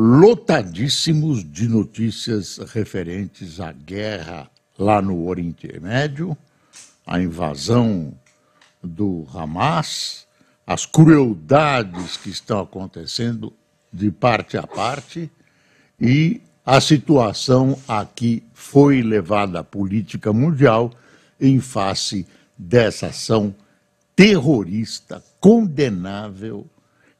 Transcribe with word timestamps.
lotadíssimos 0.00 1.42
de 1.42 1.66
notícias 1.66 2.58
referentes 2.58 3.58
à 3.58 3.72
guerra 3.72 4.48
lá 4.78 5.02
no 5.02 5.26
Oriente 5.26 5.68
Médio, 5.80 6.38
à 7.04 7.20
invasão 7.20 8.14
do 8.80 9.26
Hamas, 9.34 10.24
as 10.64 10.86
crueldades 10.86 12.16
que 12.16 12.30
estão 12.30 12.60
acontecendo 12.60 13.52
de 13.92 14.08
parte 14.12 14.56
a 14.56 14.68
parte 14.68 15.28
e 16.00 16.40
a 16.64 16.80
situação 16.80 17.76
a 17.88 18.06
que 18.06 18.44
foi 18.54 19.02
levada 19.02 19.58
a 19.58 19.64
política 19.64 20.32
mundial 20.32 20.92
em 21.40 21.58
face 21.58 22.24
dessa 22.56 23.08
ação 23.08 23.52
terrorista, 24.14 25.24
condenável, 25.40 26.64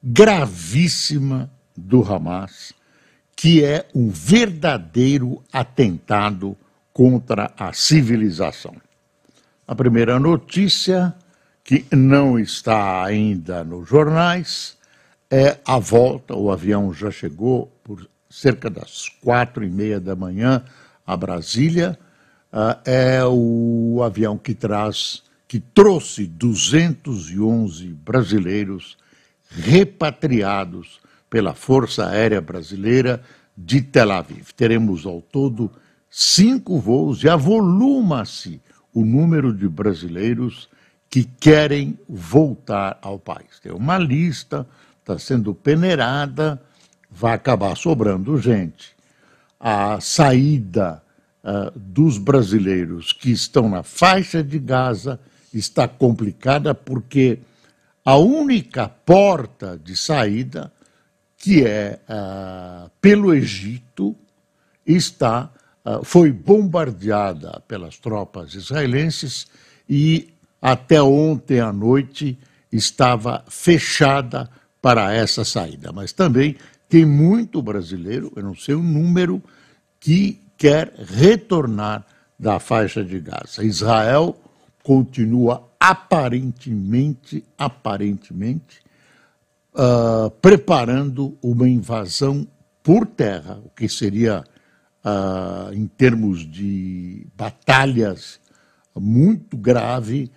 gravíssima 0.01 1.51
do 1.79 2.03
Hamas, 2.03 2.73
que 3.37 3.65
é 3.65 3.87
um 3.95 4.11
verdadeiro 4.11 5.43
atentado 5.53 6.57
contra 6.93 7.53
a 7.57 7.73
civilização. 7.73 8.75
A 9.67 9.75
primeira 9.75 10.19
notícia, 10.19 11.15
que 11.63 11.85
não 11.93 12.39
está 12.39 13.05
ainda 13.05 13.63
nos 13.63 13.89
jornais, 13.89 14.77
é 15.31 15.59
a 15.65 15.79
volta. 15.79 16.35
O 16.35 16.51
avião 16.51 16.93
já 16.93 17.11
chegou 17.11 17.71
por 17.85 18.09
cerca 18.29 18.69
das 18.69 19.09
quatro 19.23 19.65
e 19.65 19.71
meia 19.71 20.01
da 20.01 20.17
manhã 20.17 20.65
a 21.07 21.17
Brasília. 21.17 21.99
Uh, 22.53 22.81
é 22.85 23.25
o 23.25 24.03
avião 24.03 24.37
que 24.37 24.55
traz, 24.55 25.23
que 25.47 25.61
trouxe 25.61 26.27
211 26.27 27.89
brasileiros 27.89 28.97
repatriados 29.51 31.01
pela 31.29 31.55
Força 31.55 32.09
Aérea 32.09 32.41
Brasileira 32.41 33.23
de 33.57 33.81
Tel 33.81 34.13
Aviv. 34.13 34.53
Teremos 34.57 35.05
ao 35.07 35.21
todo 35.21 35.71
cinco 36.11 36.79
voos 36.79 37.23
e 37.23 37.29
avoluma-se 37.29 38.61
o 38.95 39.05
número 39.05 39.53
de 39.53 39.69
brasileiros 39.69 40.69
que 41.11 41.25
querem 41.25 41.99
voltar 42.09 42.99
ao 43.03 43.19
país. 43.19 43.59
Tem 43.63 43.73
uma 43.73 43.99
lista, 43.99 44.67
está 45.01 45.19
sendo 45.19 45.55
peneirada, 45.55 46.61
vai 47.11 47.35
acabar 47.35 47.77
sobrando 47.77 48.39
gente. 48.39 48.97
A 49.59 50.01
saída 50.01 51.03
uh, 51.43 51.77
dos 51.79 52.19
brasileiros 52.19 53.13
que 53.13 53.31
estão 53.31 53.69
na 53.69 53.83
faixa 53.83 54.43
de 54.43 54.59
Gaza 54.59 55.19
está 55.53 55.89
complicada 55.89 56.75
porque 56.75 57.39
a 58.05 58.17
única 58.17 58.89
porta 58.89 59.79
de 59.83 59.97
saída 59.97 60.73
que 61.39 61.65
é 61.65 62.01
uh, 62.09 62.91
pelo 63.01 63.33
Egito, 63.33 64.15
está, 64.85 65.51
uh, 65.85 66.05
foi 66.05 66.33
bombardeada 66.33 67.63
pelas 67.69 67.97
tropas 67.97 68.55
israelenses 68.55 69.47
e 69.89 70.29
até 70.61 71.01
ontem 71.01 71.61
à 71.61 71.73
noite 71.73 72.37
estava 72.73 73.45
fechada 73.49 74.51
para 74.83 75.15
essa 75.15 75.45
saída. 75.45 75.93
Mas 75.93 76.13
também 76.13 76.57
tem 76.89 77.05
muito 77.07 77.63
brasileiro, 77.63 78.33
eu 78.35 78.43
não 78.43 78.57
sei 78.57 78.75
o 78.75 78.83
número, 78.83 79.41
que 80.01 80.41
quer 80.57 80.93
retornar 80.99 82.05
da 82.39 82.59
faixa 82.59 83.05
de 83.05 83.21
Gaza. 83.21 83.63
Israel 83.63 84.37
continua 84.83 85.69
aparentemente, 85.79 87.45
aparentemente, 87.57 88.81
uh, 89.79 90.31
preparando 90.43 91.39
uma 91.41 91.69
invasão 91.69 92.47
por 92.83 93.07
terra, 93.07 93.61
o 93.65 93.71
que 93.71 93.89
seria, 93.89 94.45
uh, 95.05 95.73
em 95.73 95.87
termos 95.87 96.41
de 96.51 97.27
batalhas, 97.37 98.41
muito 98.95 99.57
grave 99.57 100.31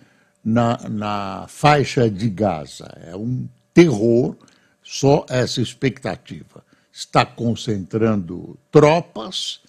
na, 0.44 0.78
na 0.88 1.46
faixa 1.48 2.08
de 2.08 2.28
Gaza. 2.28 2.86
É 3.04 3.16
um 3.16 3.48
terror, 3.74 4.36
só 4.82 5.24
essa 5.28 5.60
expectativa. 5.60 6.62
Está 6.92 7.24
concentrando 7.24 8.58
tropas, 8.70 9.60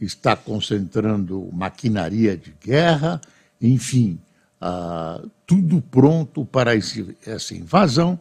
está 0.00 0.36
concentrando 0.36 1.50
maquinaria 1.52 2.36
de 2.36 2.54
guerra, 2.62 3.20
enfim, 3.60 4.20
uh, 4.62 5.28
tudo 5.44 5.82
pronto 5.82 6.44
para 6.44 6.76
esse, 6.76 7.16
essa 7.26 7.54
invasão 7.54 8.18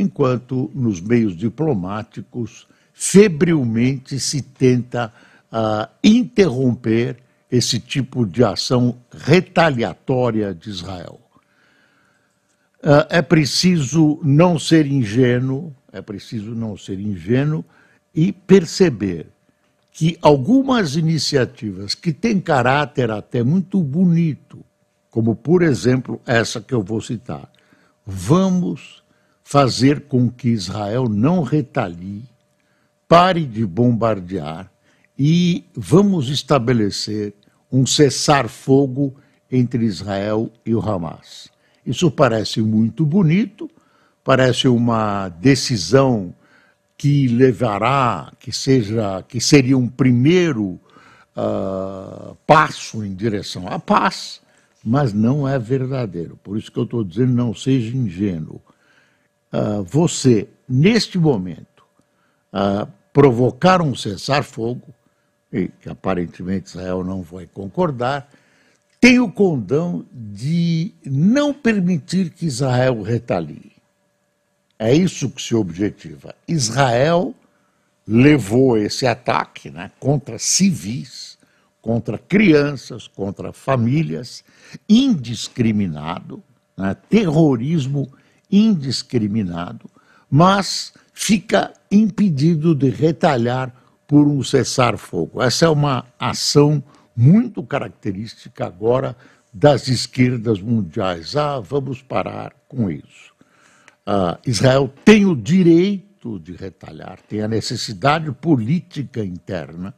enquanto 0.00 0.70
nos 0.74 1.00
meios 1.00 1.36
diplomáticos 1.36 2.66
febrilmente 2.92 4.18
se 4.18 4.42
tenta 4.42 5.12
uh, 5.52 5.88
interromper 6.02 7.16
esse 7.50 7.80
tipo 7.80 8.26
de 8.26 8.44
ação 8.44 8.96
retaliatória 9.10 10.54
de 10.54 10.68
Israel. 10.70 11.20
Uh, 12.80 13.06
é 13.08 13.22
preciso 13.22 14.20
não 14.22 14.58
ser 14.58 14.86
ingênuo, 14.86 15.74
é 15.92 16.00
preciso 16.00 16.54
não 16.54 16.76
ser 16.76 17.00
ingênuo 17.00 17.64
e 18.14 18.32
perceber 18.32 19.26
que 19.92 20.16
algumas 20.22 20.94
iniciativas 20.94 21.94
que 21.94 22.12
têm 22.12 22.40
caráter 22.40 23.10
até 23.10 23.42
muito 23.42 23.82
bonito, 23.82 24.64
como 25.10 25.34
por 25.34 25.62
exemplo 25.62 26.20
essa 26.24 26.60
que 26.60 26.72
eu 26.72 26.82
vou 26.82 27.00
citar, 27.00 27.50
vamos 28.06 29.02
fazer 29.48 30.02
com 30.02 30.30
que 30.30 30.50
Israel 30.50 31.08
não 31.08 31.42
retalie, 31.42 32.22
pare 33.08 33.46
de 33.46 33.64
bombardear 33.64 34.70
e 35.18 35.64
vamos 35.74 36.28
estabelecer 36.28 37.32
um 37.72 37.86
cessar-fogo 37.86 39.16
entre 39.50 39.86
Israel 39.86 40.52
e 40.66 40.74
o 40.74 40.80
Hamas. 40.80 41.48
Isso 41.86 42.10
parece 42.10 42.60
muito 42.60 43.06
bonito, 43.06 43.70
parece 44.22 44.68
uma 44.68 45.30
decisão 45.30 46.34
que 46.94 47.26
levará, 47.28 48.30
que 48.38 48.52
seja, 48.52 49.24
que 49.26 49.40
seria 49.40 49.78
um 49.78 49.88
primeiro 49.88 50.78
uh, 51.34 52.36
passo 52.46 53.02
em 53.02 53.14
direção 53.14 53.66
à 53.66 53.78
paz, 53.78 54.42
mas 54.84 55.14
não 55.14 55.48
é 55.48 55.58
verdadeiro. 55.58 56.38
Por 56.44 56.58
isso 56.58 56.70
que 56.70 56.78
eu 56.78 56.84
estou 56.84 57.02
dizendo, 57.02 57.32
não 57.32 57.54
seja 57.54 57.96
ingênuo 57.96 58.60
uh, 59.52 59.82
você, 59.84 60.48
neste 60.68 61.18
momento, 61.18 61.84
uh, 62.52 62.90
provocar 63.12 63.82
um 63.82 63.94
cessar-fogo, 63.94 64.94
e 65.52 65.68
que 65.68 65.88
aparentemente 65.88 66.68
Israel 66.68 67.02
não 67.02 67.22
vai 67.22 67.46
concordar, 67.46 68.28
tem 69.00 69.18
o 69.20 69.30
condão 69.30 70.04
de 70.12 70.92
não 71.04 71.54
permitir 71.54 72.30
que 72.30 72.46
Israel 72.46 73.02
retalie. 73.02 73.72
É 74.78 74.94
isso 74.94 75.30
que 75.30 75.40
se 75.40 75.54
objetiva. 75.54 76.34
Israel 76.46 77.34
levou 78.06 78.76
esse 78.76 79.06
ataque 79.06 79.70
né, 79.70 79.90
contra 79.98 80.38
civis, 80.38 81.38
contra 81.80 82.18
crianças, 82.18 83.06
contra 83.06 83.52
famílias, 83.52 84.44
indiscriminado, 84.88 86.42
né, 86.76 86.96
terrorismo 87.08 88.12
indiscriminado, 88.50 89.90
mas 90.30 90.92
fica 91.12 91.72
impedido 91.90 92.74
de 92.74 92.90
retalhar 92.90 93.72
por 94.06 94.26
um 94.26 94.42
cessar-fogo. 94.42 95.42
Essa 95.42 95.66
é 95.66 95.68
uma 95.68 96.04
ação 96.18 96.82
muito 97.14 97.62
característica 97.62 98.66
agora 98.66 99.16
das 99.52 99.88
esquerdas 99.88 100.60
mundiais. 100.60 101.36
Ah, 101.36 101.60
vamos 101.60 102.00
parar 102.02 102.54
com 102.68 102.90
isso. 102.90 103.34
Ah, 104.06 104.38
Israel 104.46 104.92
tem 105.04 105.26
o 105.26 105.34
direito 105.34 106.38
de 106.38 106.52
retalhar, 106.52 107.18
tem 107.28 107.42
a 107.42 107.48
necessidade 107.48 108.30
política 108.32 109.24
interna 109.24 109.94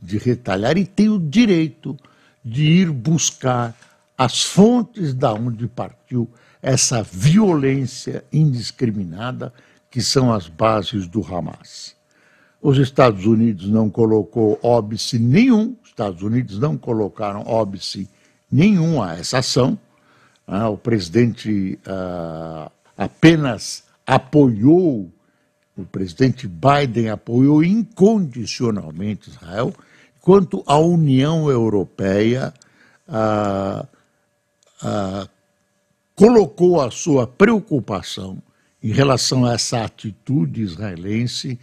de 0.00 0.18
retalhar 0.18 0.76
e 0.76 0.84
tem 0.84 1.08
o 1.08 1.18
direito 1.18 1.96
de 2.44 2.64
ir 2.64 2.90
buscar 2.90 3.74
as 4.16 4.42
fontes 4.42 5.14
da 5.14 5.32
onde 5.32 5.66
partiu 5.66 6.30
essa 6.66 7.00
violência 7.00 8.24
indiscriminada 8.32 9.54
que 9.88 10.02
são 10.02 10.32
as 10.32 10.48
bases 10.48 11.06
do 11.06 11.24
Hamas. 11.24 11.94
Os 12.60 12.76
Estados 12.78 13.24
Unidos 13.24 13.68
não 13.68 13.88
colocou 13.88 14.58
óbice 14.60 15.16
nenhum, 15.16 15.76
os 15.80 15.90
Estados 15.90 16.22
Unidos 16.22 16.58
não 16.58 16.76
colocaram 16.76 17.44
óbice 17.46 18.10
nenhum 18.50 19.00
a 19.00 19.14
essa 19.14 19.38
ação. 19.38 19.78
Ah, 20.44 20.68
o 20.68 20.76
presidente 20.76 21.78
ah, 21.86 22.68
apenas 22.98 23.84
apoiou, 24.04 25.08
o 25.76 25.84
presidente 25.84 26.48
Biden 26.48 27.10
apoiou 27.10 27.62
incondicionalmente 27.62 29.30
Israel, 29.30 29.72
enquanto 30.18 30.64
a 30.66 30.76
União 30.80 31.48
Europeia 31.48 32.52
ah, 33.06 33.86
ah, 34.82 35.28
colocou 36.16 36.80
a 36.80 36.90
sua 36.90 37.26
preocupação 37.26 38.42
em 38.82 38.90
relação 38.90 39.44
a 39.44 39.52
essa 39.52 39.84
atitude 39.84 40.62
israelense 40.62 41.60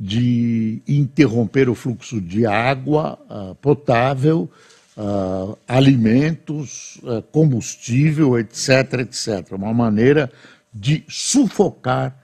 de 0.00 0.82
interromper 0.88 1.68
o 1.68 1.74
fluxo 1.74 2.20
de 2.20 2.46
água 2.46 3.18
uh, 3.30 3.54
potável, 3.56 4.50
uh, 4.96 5.56
alimentos, 5.68 6.96
uh, 7.02 7.20
combustível, 7.30 8.38
etc., 8.38 9.00
etc. 9.00 9.52
Uma 9.52 9.74
maneira 9.74 10.32
de 10.72 11.04
sufocar 11.06 12.18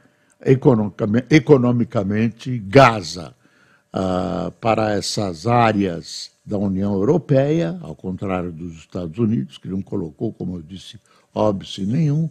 economicamente 1.30 2.58
Gaza 2.58 3.34
para 4.60 4.92
essas 4.92 5.46
áreas 5.46 6.30
da 6.46 6.56
União 6.56 6.94
Europeia, 6.94 7.78
ao 7.82 7.94
contrário 7.94 8.52
dos 8.52 8.74
Estados 8.78 9.18
Unidos, 9.18 9.58
que 9.58 9.68
não 9.68 9.82
colocou, 9.82 10.32
como 10.32 10.56
eu 10.56 10.62
disse, 10.62 10.98
óbice 11.38 11.86
nenhum, 11.86 12.28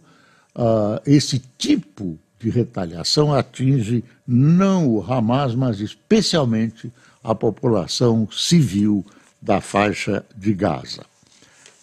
esse 1.06 1.42
tipo 1.56 2.18
de 2.38 2.50
retaliação 2.50 3.32
atinge 3.34 4.04
não 4.26 4.88
o 4.88 5.02
Hamas, 5.02 5.54
mas 5.54 5.80
especialmente 5.80 6.92
a 7.22 7.34
população 7.34 8.28
civil 8.30 9.04
da 9.40 9.60
faixa 9.60 10.24
de 10.36 10.54
Gaza. 10.54 11.04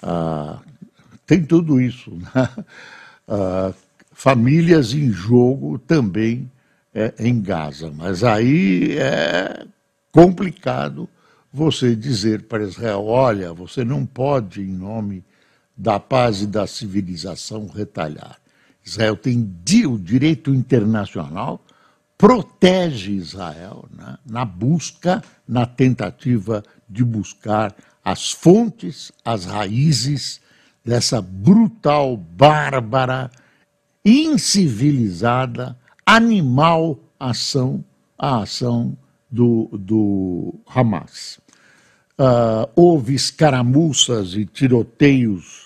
Ah, 0.01 0.59
tem 1.25 1.43
tudo 1.43 1.79
isso. 1.79 2.11
Né? 2.11 2.49
Ah, 3.27 3.73
famílias 4.11 4.93
em 4.93 5.11
jogo 5.11 5.79
também 5.79 6.47
é, 6.93 7.11
em 7.17 7.41
Gaza, 7.41 7.89
mas 7.89 8.23
aí 8.23 8.95
é 8.99 9.65
complicado 10.11 11.09
você 11.51 11.95
dizer 11.95 12.43
para 12.43 12.65
Israel: 12.65 13.03
olha, 13.07 13.51
você 13.51 13.83
não 13.83 14.05
pode, 14.05 14.61
em 14.61 14.71
nome 14.71 15.23
da 15.77 15.99
paz 15.99 16.41
e 16.41 16.47
da 16.47 16.65
civilização, 16.65 17.67
retalhar. 17.67 18.37
Israel 18.83 19.17
tem 19.17 19.41
o 19.87 19.97
direito 19.97 20.53
internacional, 20.53 21.59
protege 22.17 23.11
Israel 23.11 23.85
né, 23.91 24.17
na 24.25 24.45
busca, 24.45 25.23
na 25.47 25.65
tentativa 25.65 26.63
de 26.87 27.03
buscar 27.03 27.75
as 28.03 28.31
fontes, 28.31 29.11
as 29.23 29.45
raízes 29.45 30.39
dessa 30.83 31.19
brutal, 31.19 32.15
bárbara, 32.15 33.31
incivilizada, 34.05 35.75
animal 36.05 36.99
ação, 37.19 37.83
a 38.17 38.43
ação 38.43 38.95
do, 39.31 39.69
do 39.73 40.53
Hamas. 40.67 41.39
Uh, 42.17 42.69
houve 42.75 43.15
escaramuças 43.15 44.35
e 44.35 44.45
tiroteios 44.45 45.64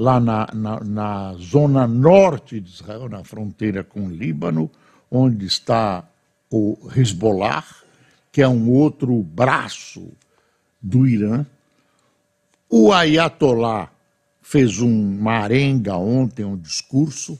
lá 0.00 0.18
na, 0.18 0.48
na, 0.54 0.80
na, 0.80 1.34
zona 1.34 1.86
norte 1.86 2.58
de 2.58 2.70
Israel, 2.70 3.06
na 3.06 3.22
fronteira 3.22 3.84
com 3.84 4.06
o 4.06 4.10
Líbano, 4.10 4.70
onde 5.10 5.44
está 5.44 6.02
o 6.50 6.78
Hezbollah, 6.96 7.66
que 8.32 8.40
é 8.40 8.48
um 8.48 8.70
outro 8.70 9.22
braço 9.22 10.10
do 10.80 11.06
Irã. 11.06 11.44
O 12.66 12.90
Ayatollah 12.90 13.90
fez 14.40 14.78
uma 14.78 15.32
arenga 15.32 15.96
ontem, 15.96 16.46
um 16.46 16.56
discurso, 16.56 17.38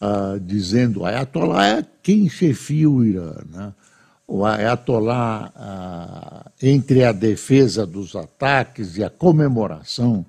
uh, 0.00 0.40
dizendo: 0.40 1.04
Ayatollah 1.04 1.66
é 1.66 1.86
quem 2.02 2.26
chefia 2.26 2.88
o 2.88 3.04
Irã. 3.04 3.34
Né? 3.50 3.74
O 4.26 4.46
Ayatollah, 4.46 5.52
uh, 5.54 6.50
entre 6.62 7.04
a 7.04 7.12
defesa 7.12 7.86
dos 7.86 8.16
ataques 8.16 8.96
e 8.96 9.04
a 9.04 9.10
comemoração 9.10 10.24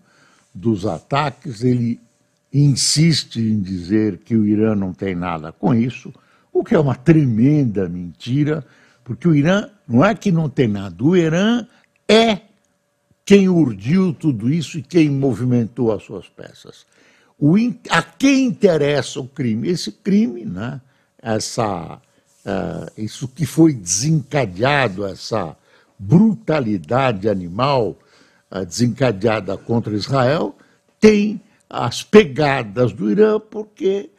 dos 0.54 0.86
ataques, 0.86 1.64
ele 1.64 2.00
insiste 2.54 3.40
em 3.40 3.60
dizer 3.60 4.18
que 4.18 4.36
o 4.36 4.46
Irã 4.46 4.76
não 4.76 4.94
tem 4.94 5.16
nada 5.16 5.52
com 5.52 5.74
isso, 5.74 6.12
o 6.52 6.64
que 6.64 6.74
é 6.74 6.80
uma 6.80 6.96
tremenda 6.96 7.88
mentira, 7.88 8.66
porque 9.04 9.28
o 9.28 9.36
Irã 9.36 9.70
não 9.88 10.04
é 10.04 10.16
que 10.16 10.32
não 10.32 10.50
tem 10.50 10.68
nada, 10.68 11.04
o 11.04 11.16
Irã 11.16 11.66
é 12.08 12.42
quem 13.24 13.48
urdiu 13.48 14.14
tudo 14.14 14.52
isso 14.52 14.80
e 14.80 14.82
quem 14.82 15.10
movimentou 15.10 15.92
as 15.92 16.04
suas 16.04 16.28
peças. 16.28 16.86
O, 17.38 17.56
a 17.90 18.02
quem 18.02 18.46
interessa 18.46 19.20
o 19.20 19.28
crime? 19.28 19.70
Esse 19.70 19.92
crime, 19.92 20.44
né? 20.44 20.82
essa, 21.22 21.96
uh, 21.96 22.92
isso 22.98 23.28
que 23.28 23.46
foi 23.46 23.74
desencadeado, 23.74 25.06
essa 25.06 25.56
brutalidade 25.98 27.30
animal 27.30 27.98
desencadeada 28.66 29.58
contra 29.58 29.96
Israel 29.96 30.56
tem 31.00 31.42
as 31.70 32.04
pegadas 32.04 32.92
do 32.92 33.12
Irã, 33.12 33.40
porque 33.40 34.10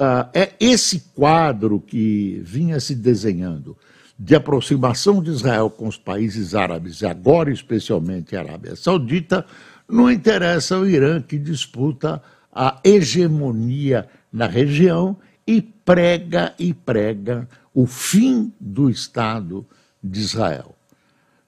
uh, 0.00 0.28
é 0.34 0.52
esse 0.58 1.00
quadro 1.14 1.80
que 1.80 2.40
vinha 2.44 2.80
se 2.80 2.94
desenhando 2.94 3.76
de 4.18 4.34
aproximação 4.34 5.22
de 5.22 5.30
Israel 5.30 5.70
com 5.70 5.86
os 5.86 5.96
países 5.96 6.54
árabes, 6.54 7.00
e 7.00 7.06
agora 7.06 7.52
especialmente 7.52 8.34
a 8.34 8.40
Arábia 8.40 8.74
Saudita, 8.74 9.46
não 9.88 10.10
interessa 10.10 10.78
o 10.78 10.86
Irã 10.86 11.20
que 11.20 11.38
disputa 11.38 12.20
a 12.52 12.80
hegemonia 12.82 14.08
na 14.32 14.46
região 14.46 15.16
e 15.46 15.62
prega 15.62 16.54
e 16.58 16.74
prega 16.74 17.48
o 17.72 17.86
fim 17.86 18.52
do 18.58 18.90
Estado 18.90 19.66
de 20.02 20.20
Israel. 20.20 20.75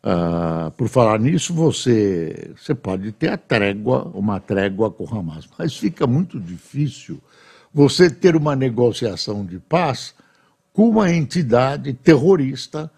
Uh, 0.09 0.71
por 0.71 0.89
falar 0.89 1.21
nisso, 1.21 1.53
você, 1.53 2.55
você 2.57 2.75
pode 2.75 3.13
ter 3.13 3.29
a 3.29 3.37
trégua, 3.37 4.11
uma 4.15 4.41
trégua 4.41 4.91
com 4.91 5.05
o 5.05 5.19
Hamas, 5.19 5.47
mas 5.59 5.77
fica 5.77 6.07
muito 6.07 6.41
difícil 6.41 7.21
você 7.75 8.09
ter 8.09 8.35
uma 8.35 8.57
negociação 8.57 9.45
de 9.45 9.59
paz 9.59 10.15
com 10.73 10.89
uma 10.89 11.13
entidade 11.13 11.93
terrorista 11.93 12.91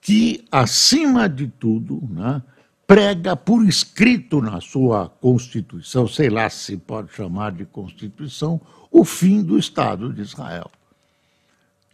que, 0.00 0.42
acima 0.50 1.28
de 1.28 1.48
tudo, 1.48 2.02
né, 2.08 2.42
prega 2.86 3.36
por 3.36 3.62
escrito 3.68 4.40
na 4.40 4.58
sua 4.62 5.10
Constituição, 5.10 6.08
sei 6.08 6.30
lá 6.30 6.48
se 6.48 6.78
pode 6.78 7.12
chamar 7.12 7.52
de 7.52 7.66
Constituição, 7.66 8.58
o 8.90 9.04
fim 9.04 9.42
do 9.42 9.58
Estado 9.58 10.10
de 10.10 10.22
Israel. 10.22 10.70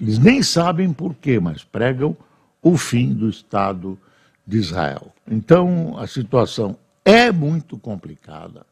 Eles 0.00 0.20
nem 0.20 0.44
sabem 0.44 0.92
por 0.92 1.12
quê, 1.16 1.40
mas 1.40 1.64
pregam 1.64 2.16
o 2.62 2.76
fim 2.76 3.12
do 3.12 3.28
Estado 3.28 3.98
de 3.98 4.09
de 4.50 4.58
Israel. 4.58 5.12
Então, 5.30 5.96
a 5.96 6.06
situação 6.06 6.76
é 7.04 7.30
muito 7.30 7.78
complicada. 7.78 8.66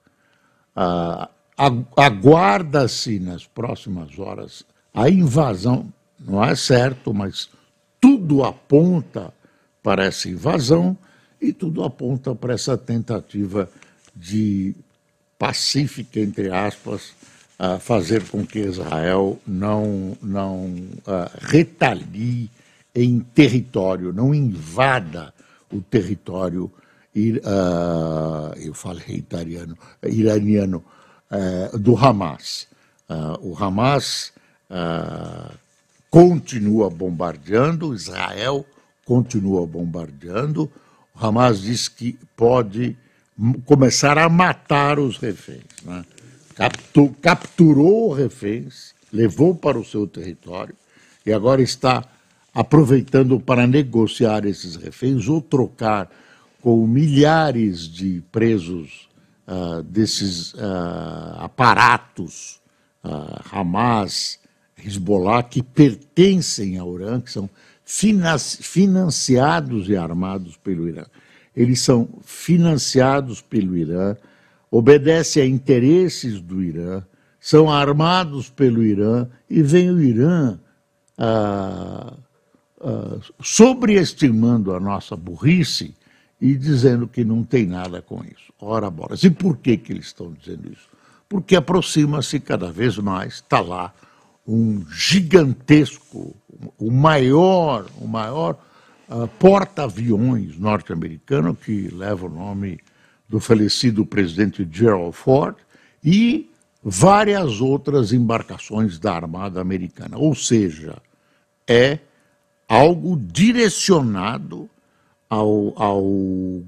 Ah, 0.75 1.30
Aguarda-se 1.97 3.18
nas 3.18 3.44
próximas 3.44 4.16
horas 4.16 4.64
a 4.94 5.08
invasão, 5.08 5.92
não 6.18 6.42
é 6.42 6.54
certo, 6.54 7.12
mas 7.12 7.49
tudo 8.00 8.44
aponta 8.44 9.32
para 9.82 10.04
essa 10.04 10.28
invasão 10.28 10.97
e 11.40 11.52
tudo 11.52 11.82
aponta 11.82 12.32
para 12.32 12.54
essa 12.54 12.78
tentativa 12.78 13.68
de 14.14 14.73
pacífica, 15.37 16.20
entre 16.20 16.49
aspas, 16.49 17.12
uh, 17.58 17.78
fazer 17.80 18.23
com 18.28 18.47
que 18.47 18.61
Israel 18.61 19.37
não, 19.44 20.16
não 20.23 20.66
uh, 20.66 21.28
retalie 21.40 22.50
em 22.94 23.18
território, 23.18 24.12
não 24.12 24.32
invada 24.32 25.35
o 25.72 25.80
território, 25.80 26.70
uh, 27.16 28.54
eu 28.56 28.75
falei 28.75 29.16
italiano, 29.16 29.76
iraniano, 30.02 30.84
uh, 31.30 31.78
do 31.78 31.96
Hamas. 31.96 32.68
Uh, 33.08 33.50
o 33.52 33.56
Hamas 33.56 34.32
continua 36.10 36.90
bombardeando, 36.90 37.94
Israel 37.94 38.66
continua 39.04 39.66
bombardeando. 39.66 40.70
O 41.14 41.26
Hamas 41.26 41.62
diz 41.62 41.88
que 41.88 42.18
pode 42.37 42.96
começar 43.64 44.18
a 44.18 44.28
matar 44.28 44.98
os 44.98 45.16
reféns. 45.16 45.64
Né? 45.82 46.04
Captu 46.54 47.14
capturou 47.22 48.12
reféns, 48.12 48.94
levou 49.10 49.54
para 49.54 49.78
o 49.78 49.84
seu 49.84 50.06
território 50.06 50.75
e 51.25 51.32
agora 51.32 51.62
está 51.62 52.04
aproveitando 52.55 53.38
para 53.38 53.67
negociar 53.67 54.45
esses 54.45 54.76
reféns 54.76 55.28
ou 55.28 55.40
trocar 55.40 56.11
com 56.61 56.87
milhares 56.87 57.88
de 57.88 58.23
presos 58.33 59.09
uh, 59.47 59.83
desses 59.83 60.55
uh, 60.55 61.38
aparatos 61.38 62.61
uh, 63.05 63.40
Hamas, 63.52 64.38
Hezbollah, 64.76 65.43
que 65.43 65.62
pertencem 65.62 66.78
ao 66.78 66.95
Irã, 66.95 67.21
que 67.21 67.31
são 67.31 67.49
financiados 67.85 69.88
e 69.88 69.97
armados 69.97 70.57
pelo 70.57 70.88
Irã. 70.88 71.05
Eles 71.57 71.81
são 71.81 72.09
financiados 72.23 73.40
pelo 73.40 73.76
Irã, 73.76 74.17
obedecem 74.71 75.43
a 75.43 75.47
interesses 75.47 76.40
do 76.40 76.62
Irã, 76.62 77.02
são 77.40 77.71
armados 77.71 78.50
pelo 78.50 78.83
Irã 78.83 79.26
e 79.49 79.62
vem 79.62 79.90
o 79.90 80.00
Irã 80.00 80.59
ah, 81.17 82.14
ah, 82.80 83.18
sobreestimando 83.40 84.75
a 84.75 84.80
nossa 84.80 85.16
burrice 85.16 85.94
e 86.40 86.54
dizendo 86.54 87.08
que 87.08 87.25
não 87.25 87.42
tem 87.42 87.66
nada 87.66 88.00
com 88.00 88.23
isso. 88.25 88.52
Ora, 88.61 88.88
bolas. 88.90 89.25
E 89.25 89.30
por 89.30 89.56
que, 89.56 89.76
que 89.76 89.92
eles 89.92 90.06
estão 90.06 90.32
dizendo 90.32 90.73
isso? 90.73 90.88
Porque 91.28 91.56
aproxima-se 91.56 92.38
cada 92.40 92.70
vez 92.70 92.97
mais, 92.99 93.35
está 93.35 93.61
lá, 93.61 93.92
um 94.47 94.85
gigantesco, 94.90 96.35
o 96.78 96.90
maior, 96.90 97.87
o 98.00 98.06
maior 98.06 98.58
uh, 99.08 99.28
porta-aviões 99.38 100.56
norte-americano 100.58 101.54
que 101.54 101.88
leva 101.88 102.26
o 102.26 102.30
nome 102.30 102.80
do 103.28 103.40
falecido 103.40 104.06
presidente 104.06 104.66
Gerald 104.70 105.12
Ford 105.12 105.56
e 106.02 106.50
várias 106.82 107.61
outras 107.61 108.12
embarcações 108.12 108.99
da 108.99 109.14
Armada 109.14 109.61
Americana. 109.61 110.16
Ou 110.16 110.35
seja, 110.35 110.97
é 111.66 111.99
algo 112.68 113.16
direcionado 113.16 114.68
ao, 115.28 115.72
ao 115.76 116.02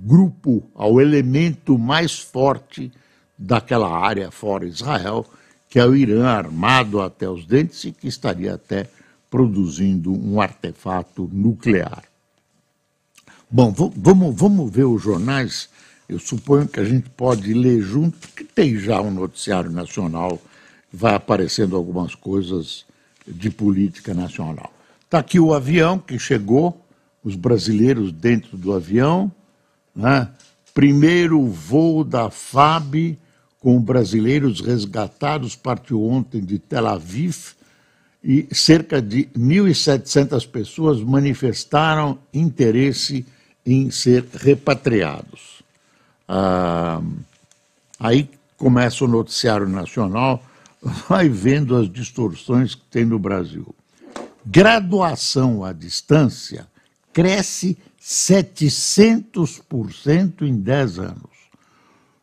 grupo, 0.03 0.63
ao 0.75 1.01
elemento 1.01 1.79
mais 1.79 2.19
forte 2.19 2.91
daquela 3.39 3.89
área 3.89 4.31
fora 4.31 4.67
Israel, 4.67 5.27
que 5.69 5.79
é 5.79 5.87
o 5.87 5.95
Irã 5.95 6.27
armado 6.27 7.01
até 7.01 7.29
os 7.29 7.45
dentes 7.45 7.85
e 7.85 7.93
que 7.93 8.09
estaria 8.09 8.55
até 8.55 8.89
produzindo 9.31 10.13
um 10.13 10.41
artefato 10.41 11.29
nuclear. 11.33 12.03
Bom, 13.49 13.73
vamos, 13.97 14.35
vamos 14.35 14.71
ver 14.71 14.85
os 14.85 15.03
jornais. 15.03 15.69
Eu 16.09 16.19
suponho 16.19 16.67
que 16.67 16.81
a 16.81 16.85
gente 16.85 17.09
pode 17.11 17.53
ler 17.55 17.81
junto, 17.81 18.19
porque 18.19 18.43
tem 18.43 18.77
já 18.77 19.01
um 19.01 19.11
noticiário 19.11 19.71
nacional, 19.71 20.41
vai 20.93 21.15
aparecendo 21.15 21.77
algumas 21.77 22.15
coisas 22.15 22.85
de 23.27 23.49
política 23.49 24.13
nacional. 24.13 24.73
Está 25.11 25.19
aqui 25.19 25.41
o 25.41 25.53
avião 25.53 25.99
que 25.99 26.21
chegou, 26.21 26.87
os 27.25 27.35
brasileiros 27.35 28.13
dentro 28.13 28.57
do 28.57 28.73
avião. 28.73 29.29
Né? 29.93 30.29
Primeiro 30.73 31.49
voo 31.49 32.05
da 32.05 32.31
FAB 32.31 33.19
com 33.59 33.83
brasileiros 33.83 34.61
resgatados 34.61 35.57
partiu 35.57 36.01
ontem 36.05 36.41
de 36.41 36.61
Tel 36.61 36.87
Aviv 36.87 37.37
e 38.23 38.47
cerca 38.53 39.03
de 39.03 39.25
1.700 39.37 40.49
pessoas 40.49 41.03
manifestaram 41.03 42.17
interesse 42.33 43.27
em 43.67 43.91
ser 43.91 44.25
repatriados. 44.33 45.61
Ah, 46.29 47.03
aí 47.99 48.31
começa 48.57 49.05
o 49.05 49.09
noticiário 49.09 49.69
nacional, 49.69 50.41
vai 51.09 51.29
vendo 51.29 51.75
as 51.75 51.93
distorções 51.93 52.77
que 52.77 52.85
tem 52.85 53.05
no 53.05 53.19
Brasil. 53.19 53.75
Graduação 54.45 55.63
à 55.63 55.73
distância 55.73 56.67
cresce 57.13 57.79
700% 58.01 60.43
em 60.43 60.57
10 60.57 60.99
anos. 60.99 61.31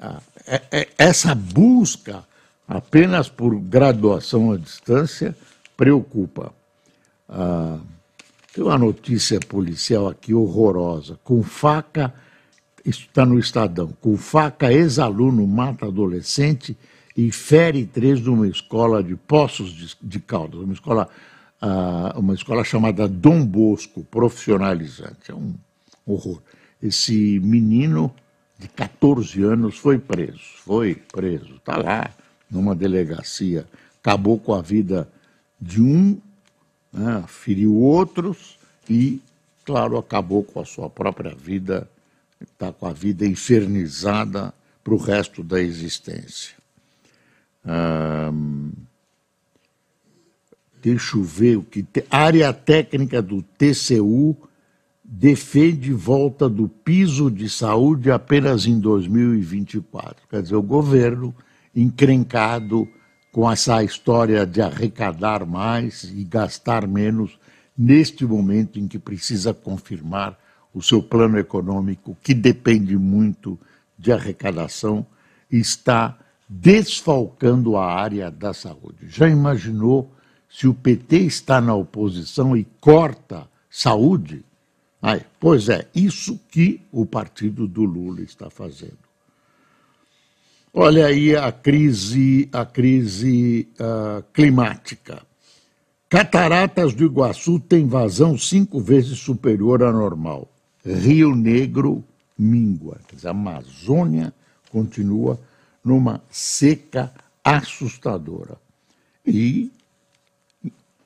ah, 0.00 0.20
é, 0.46 0.62
é, 0.70 0.88
essa 0.96 1.34
busca 1.34 2.24
apenas 2.66 3.28
por 3.28 3.58
graduação 3.60 4.52
à 4.52 4.56
distância 4.56 5.36
preocupa. 5.76 6.52
Ah, 7.28 7.78
tem 8.52 8.62
uma 8.62 8.76
notícia 8.76 9.40
policial 9.40 10.08
aqui 10.08 10.34
horrorosa. 10.34 11.18
Com 11.24 11.42
faca, 11.42 12.12
isso 12.84 13.02
está 13.02 13.24
no 13.24 13.38
Estadão, 13.38 13.94
com 14.00 14.16
faca, 14.16 14.72
ex-aluno 14.72 15.46
mata 15.46 15.86
adolescente 15.86 16.76
e 17.16 17.32
fere 17.32 17.86
três 17.86 18.20
numa 18.20 18.46
escola 18.46 19.02
de 19.02 19.16
Poços 19.16 19.72
de, 19.72 19.96
de 20.02 20.20
Caldas, 20.20 20.60
uma 20.60 20.72
escola, 20.72 21.08
uh, 21.62 22.18
uma 22.18 22.34
escola 22.34 22.62
chamada 22.62 23.08
Dom 23.08 23.44
Bosco, 23.44 24.04
profissionalizante. 24.04 25.30
É 25.30 25.34
um 25.34 25.54
horror. 26.06 26.42
Esse 26.82 27.40
menino 27.40 28.12
de 28.58 28.68
14 28.68 29.42
anos 29.42 29.78
foi 29.78 29.98
preso, 29.98 30.40
foi 30.64 30.94
preso, 30.94 31.54
está 31.56 31.76
lá 31.76 32.10
numa 32.50 32.74
delegacia, 32.74 33.66
acabou 33.98 34.38
com 34.38 34.52
a 34.52 34.60
vida 34.60 35.08
de 35.60 35.80
um 35.80 36.20
né, 36.92 37.24
feriu 37.26 37.74
outros 37.76 38.58
e, 38.88 39.20
claro, 39.64 39.96
acabou 39.96 40.42
com 40.44 40.60
a 40.60 40.64
sua 40.64 40.90
própria 40.90 41.34
vida, 41.34 41.88
está 42.40 42.72
com 42.72 42.86
a 42.86 42.92
vida 42.92 43.26
infernizada 43.26 44.52
para 44.84 44.94
o 44.94 44.98
resto 44.98 45.42
da 45.42 45.60
existência. 45.60 46.54
Hum, 47.64 48.72
deixa 50.82 51.16
eu 51.16 51.22
ver 51.22 51.56
o 51.58 51.62
que. 51.62 51.82
Te... 51.82 52.04
área 52.10 52.52
técnica 52.52 53.22
do 53.22 53.42
TCU 53.42 54.36
defende 55.04 55.92
volta 55.92 56.48
do 56.48 56.68
piso 56.68 57.30
de 57.30 57.48
saúde 57.48 58.10
apenas 58.10 58.66
em 58.66 58.80
2024. 58.80 60.26
Quer 60.28 60.42
dizer, 60.42 60.56
o 60.56 60.62
governo 60.62 61.34
encrencado 61.74 62.88
com 63.32 63.50
essa 63.50 63.82
história 63.82 64.46
de 64.46 64.60
arrecadar 64.60 65.46
mais 65.46 66.04
e 66.04 66.22
gastar 66.22 66.86
menos 66.86 67.38
neste 67.76 68.26
momento 68.26 68.78
em 68.78 68.86
que 68.86 68.98
precisa 68.98 69.54
confirmar 69.54 70.38
o 70.74 70.82
seu 70.82 71.02
plano 71.02 71.38
econômico, 71.38 72.16
que 72.22 72.34
depende 72.34 72.96
muito 72.96 73.58
de 73.98 74.12
arrecadação, 74.12 75.06
está 75.50 76.18
desfalcando 76.46 77.76
a 77.76 77.90
área 77.90 78.30
da 78.30 78.52
saúde. 78.52 79.08
Já 79.08 79.28
imaginou 79.28 80.12
se 80.48 80.68
o 80.68 80.74
PT 80.74 81.16
está 81.20 81.60
na 81.60 81.74
oposição 81.74 82.54
e 82.54 82.64
corta 82.78 83.48
saúde? 83.70 84.44
Ai, 85.00 85.24
pois 85.40 85.70
é, 85.70 85.88
isso 85.94 86.38
que 86.50 86.82
o 86.92 87.06
partido 87.06 87.66
do 87.66 87.84
Lula 87.84 88.20
está 88.20 88.50
fazendo. 88.50 89.01
Olha 90.74 91.06
aí 91.06 91.36
a 91.36 91.52
crise, 91.52 92.48
a 92.50 92.64
crise 92.64 93.68
uh, 93.78 94.22
climática. 94.32 95.22
Cataratas 96.08 96.94
do 96.94 97.04
Iguaçu 97.04 97.60
tem 97.60 97.86
vazão 97.86 98.38
cinco 98.38 98.80
vezes 98.80 99.18
superior 99.18 99.82
à 99.82 99.92
normal. 99.92 100.48
Rio 100.84 101.36
Negro 101.36 102.02
mingua. 102.38 102.98
Quer 103.06 103.16
dizer, 103.16 103.28
a 103.28 103.32
Amazônia 103.32 104.32
continua 104.70 105.38
numa 105.84 106.22
seca 106.30 107.12
assustadora. 107.44 108.56
E, 109.26 109.70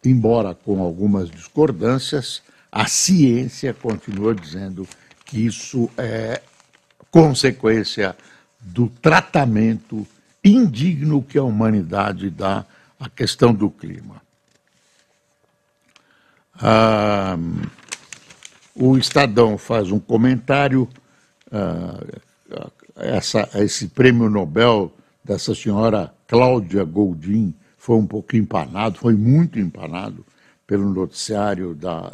embora 0.04 0.54
com 0.54 0.80
algumas 0.80 1.28
discordâncias, 1.28 2.40
a 2.70 2.86
ciência 2.86 3.74
continua 3.74 4.32
dizendo 4.32 4.86
que 5.24 5.44
isso 5.44 5.90
é 5.96 6.40
consequência 7.10 8.16
do 8.66 8.88
tratamento 8.88 10.06
indigno 10.44 11.22
que 11.22 11.38
a 11.38 11.42
humanidade 11.42 12.30
dá 12.30 12.64
à 12.98 13.08
questão 13.08 13.54
do 13.54 13.70
clima. 13.70 14.20
Ah, 16.60 17.38
o 18.74 18.96
Estadão 18.96 19.56
faz 19.56 19.90
um 19.90 19.98
comentário 19.98 20.88
ah, 21.52 22.02
essa, 22.96 23.48
esse 23.54 23.88
prêmio 23.88 24.28
Nobel 24.28 24.92
dessa 25.22 25.54
senhora 25.54 26.12
Cláudia 26.26 26.84
Goldin 26.84 27.54
foi 27.76 27.96
um 27.96 28.06
pouco 28.06 28.36
empanado, 28.36 28.98
foi 28.98 29.14
muito 29.14 29.58
empanado 29.58 30.24
pelo 30.66 30.92
noticiário 30.92 31.74
da, 31.74 32.12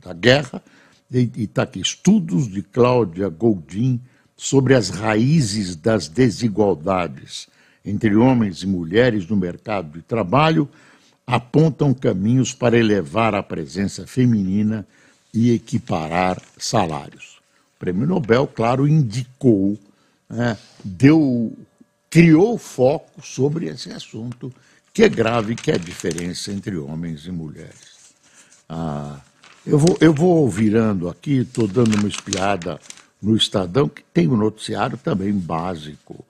da 0.00 0.12
guerra, 0.12 0.62
e 1.10 1.30
está 1.36 1.64
aqui, 1.64 1.80
estudos 1.80 2.46
de 2.48 2.62
Cláudia 2.62 3.28
Goldin 3.28 4.00
sobre 4.36 4.74
as 4.74 4.88
raízes 4.88 5.76
das 5.76 6.08
desigualdades 6.08 7.48
entre 7.84 8.14
homens 8.16 8.62
e 8.62 8.66
mulheres 8.66 9.26
no 9.26 9.36
mercado 9.36 9.98
de 9.98 10.02
trabalho 10.02 10.68
apontam 11.26 11.94
caminhos 11.94 12.52
para 12.52 12.78
elevar 12.78 13.34
a 13.34 13.42
presença 13.42 14.06
feminina 14.06 14.86
e 15.32 15.52
equiparar 15.52 16.40
salários. 16.58 17.38
O 17.76 17.78
Prêmio 17.78 18.06
Nobel, 18.06 18.46
claro, 18.46 18.86
indicou, 18.86 19.78
né, 20.28 20.56
deu, 20.84 21.52
criou 22.10 22.58
foco 22.58 23.24
sobre 23.24 23.66
esse 23.66 23.90
assunto 23.90 24.52
que 24.92 25.04
é 25.04 25.08
grave, 25.08 25.54
que 25.54 25.70
é 25.70 25.74
a 25.74 25.78
diferença 25.78 26.52
entre 26.52 26.76
homens 26.76 27.26
e 27.26 27.30
mulheres. 27.30 28.12
Ah, 28.68 29.20
eu, 29.66 29.78
vou, 29.78 29.96
eu 30.00 30.12
vou 30.12 30.48
virando 30.48 31.08
aqui, 31.08 31.38
estou 31.38 31.66
dando 31.66 31.94
uma 31.96 32.08
espiada 32.08 32.78
no 33.22 33.36
Estadão, 33.36 33.88
que 33.88 34.02
tem 34.12 34.28
um 34.28 34.36
noticiário 34.36 34.98
também 34.98 35.32
básico. 35.32 36.24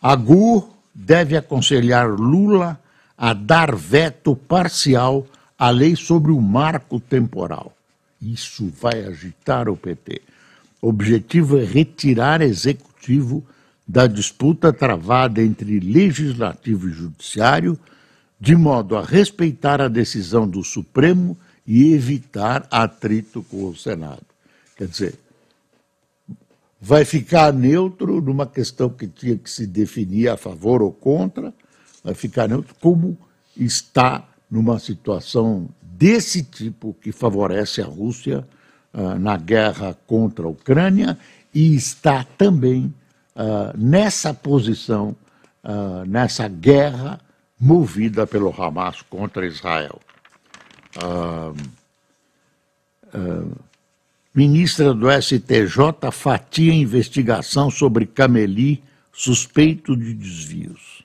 A 0.00 0.16
GU 0.16 0.68
deve 0.94 1.36
aconselhar 1.36 2.08
Lula 2.08 2.80
a 3.18 3.34
dar 3.34 3.74
veto 3.74 4.34
parcial 4.34 5.26
à 5.58 5.70
lei 5.70 5.94
sobre 5.94 6.32
o 6.32 6.40
marco 6.40 6.98
temporal. 6.98 7.76
Isso 8.20 8.72
vai 8.80 9.04
agitar 9.04 9.68
o 9.68 9.76
PT. 9.76 10.22
O 10.80 10.88
objetivo 10.88 11.58
é 11.58 11.64
retirar 11.64 12.40
executivo 12.40 13.44
da 13.86 14.06
disputa 14.06 14.72
travada 14.72 15.42
entre 15.42 15.78
legislativo 15.80 16.88
e 16.88 16.92
judiciário, 16.92 17.78
de 18.40 18.56
modo 18.56 18.96
a 18.96 19.04
respeitar 19.04 19.80
a 19.80 19.88
decisão 19.88 20.48
do 20.48 20.62
Supremo 20.64 21.36
e 21.66 21.92
evitar 21.94 22.66
atrito 22.70 23.42
com 23.44 23.68
o 23.68 23.76
Senado. 23.76 24.24
Quer 24.76 24.88
dizer, 24.88 25.14
vai 26.80 27.04
ficar 27.04 27.52
neutro 27.52 28.20
numa 28.20 28.46
questão 28.46 28.88
que 28.88 29.06
tinha 29.06 29.36
que 29.36 29.50
se 29.50 29.66
definir 29.66 30.28
a 30.28 30.36
favor 30.36 30.82
ou 30.82 30.92
contra, 30.92 31.52
vai 32.04 32.14
ficar 32.14 32.48
neutro 32.48 32.74
como 32.80 33.16
está 33.56 34.26
numa 34.50 34.78
situação 34.78 35.68
desse 35.80 36.42
tipo 36.42 36.94
que 37.00 37.10
favorece 37.10 37.80
a 37.80 37.86
Rússia 37.86 38.46
uh, 38.92 39.18
na 39.18 39.36
guerra 39.36 39.96
contra 40.06 40.46
a 40.46 40.50
Ucrânia 40.50 41.18
e 41.54 41.74
está 41.74 42.24
também 42.36 42.94
uh, 43.34 43.76
nessa 43.76 44.34
posição, 44.34 45.16
uh, 45.64 46.04
nessa 46.06 46.46
guerra 46.48 47.18
movida 47.58 48.26
pelo 48.26 48.50
Hamas 48.50 49.00
contra 49.02 49.46
Israel. 49.46 50.00
Ministra 54.36 54.92
do 54.92 55.06
STJ 55.10 56.12
fatia 56.12 56.74
investigação 56.74 57.70
sobre 57.70 58.04
Cameli 58.04 58.84
suspeito 59.10 59.96
de 59.96 60.12
desvios. 60.12 61.02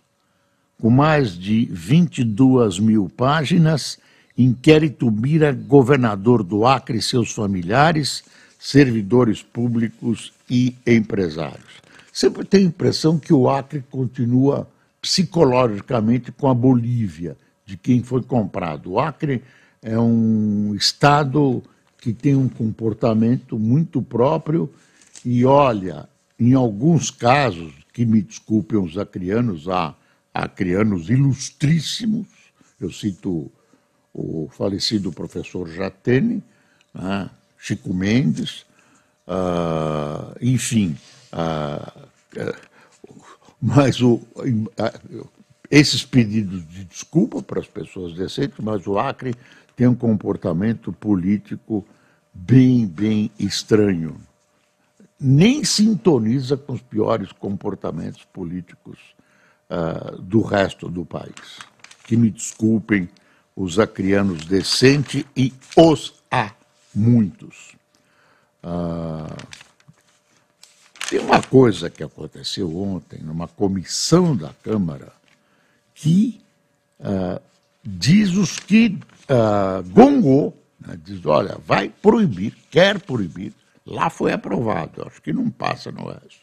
Com 0.77 0.89
mais 0.89 1.39
de 1.39 1.65
22 1.71 2.77
mil 2.77 3.09
páginas, 3.09 3.97
inquérito 4.37 5.09
mira 5.09 5.53
governador 5.53 6.43
do 6.43 6.65
Acre 6.65 6.97
e 6.97 7.01
seus 7.01 7.31
familiares, 7.31 8.21
servidores 8.59 9.41
públicos 9.41 10.33
e 10.49 10.75
empresários. 10.85 11.79
Sempre 12.11 12.43
tenho 12.43 12.65
a 12.65 12.67
impressão 12.67 13.17
que 13.17 13.31
o 13.31 13.49
Acre 13.49 13.81
continua 13.89 14.67
psicologicamente 15.01 16.33
com 16.33 16.49
a 16.49 16.53
Bolívia, 16.53 17.37
de 17.65 17.77
quem 17.77 18.03
foi 18.03 18.23
comprado. 18.23 18.91
O 18.91 18.99
Acre 18.99 19.41
é 19.81 19.97
um 19.97 20.75
estado 20.75 21.63
que 22.01 22.11
tem 22.11 22.35
um 22.35 22.49
comportamento 22.49 23.57
muito 23.57 24.01
próprio. 24.01 24.73
E 25.23 25.45
olha, 25.45 26.09
em 26.37 26.55
alguns 26.55 27.11
casos, 27.11 27.71
que 27.93 28.05
me 28.05 28.21
desculpem 28.21 28.79
os 28.79 28.97
acrianos, 28.97 29.69
há 29.69 29.93
acrianos 30.33 31.09
ilustríssimos, 31.09 32.27
eu 32.79 32.91
cito 32.91 33.51
o 34.13 34.49
falecido 34.51 35.11
professor 35.11 35.69
Jatene, 35.69 36.43
né, 36.93 37.29
Chico 37.57 37.93
Mendes, 37.93 38.65
uh, 39.27 40.35
enfim, 40.41 40.97
uh, 41.31 42.55
mas 43.61 44.01
o, 44.01 44.19
esses 45.69 46.03
pedidos 46.03 46.67
de 46.67 46.85
desculpa 46.85 47.43
para 47.43 47.59
as 47.59 47.67
pessoas 47.67 48.13
decentes, 48.13 48.57
mas 48.59 48.87
o 48.87 48.97
Acre 48.97 49.35
tem 49.75 49.87
um 49.87 49.95
comportamento 49.95 50.91
político 50.91 51.85
bem, 52.33 52.87
bem 52.87 53.31
estranho. 53.39 54.19
Nem 55.19 55.63
sintoniza 55.63 56.57
com 56.57 56.73
os 56.73 56.81
piores 56.81 57.31
comportamentos 57.31 58.23
políticos 58.25 58.97
uh, 59.69 60.19
do 60.21 60.41
resto 60.41 60.89
do 60.89 61.05
país. 61.05 61.59
Que 62.05 62.17
me 62.17 62.29
desculpem 62.29 63.09
os 63.55 63.77
acrianos 63.77 64.45
decentes 64.45 65.23
e 65.35 65.53
os 65.77 66.13
há 66.31 66.51
muitos. 66.93 67.75
Uh, 68.63 69.61
tem 71.09 71.19
uma 71.19 71.41
coisa 71.41 71.89
que 71.89 72.03
aconteceu 72.03 72.73
ontem 72.77 73.19
numa 73.21 73.47
comissão 73.47 74.35
da 74.35 74.53
Câmara 74.63 75.11
que 75.93 76.41
uh, 76.99 77.41
diz 77.83 78.31
os 78.31 78.57
que 78.57 78.97
uh, 79.29 79.83
gongou, 79.89 80.57
né, 80.85 80.97
diz, 81.03 81.25
olha, 81.25 81.57
vai 81.65 81.89
proibir, 81.89 82.55
quer 82.69 82.99
proibir, 82.99 83.53
lá 83.85 84.09
foi 84.09 84.31
aprovado, 84.31 85.05
acho 85.05 85.21
que 85.21 85.33
não 85.33 85.49
passa 85.49 85.91
no 85.91 86.07
resto. 86.07 86.41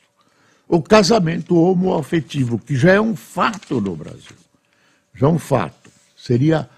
O 0.69 0.83
casamento 0.83 1.57
homoafetivo, 1.57 2.59
que 2.59 2.77
já 2.77 2.93
é 2.93 3.01
um 3.01 3.17
fato 3.17 3.81
no 3.81 3.97
Brasil, 3.97 4.37
já 5.15 5.27
é 5.27 5.31
um 5.31 5.39
fato, 5.39 5.91
seria 6.17 6.69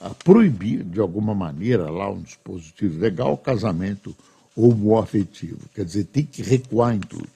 uh, 0.00 0.14
proibir, 0.22 0.84
de 0.84 1.00
alguma 1.00 1.34
maneira, 1.34 1.90
lá 1.90 2.10
um 2.10 2.20
dispositivo 2.20 2.98
legal, 3.00 3.32
o 3.32 3.38
casamento 3.38 4.14
homoafetivo, 4.54 5.68
quer 5.74 5.84
dizer, 5.84 6.04
tem 6.04 6.24
que 6.24 6.42
recuar 6.42 6.94
em 6.94 7.00
tudo. 7.00 7.28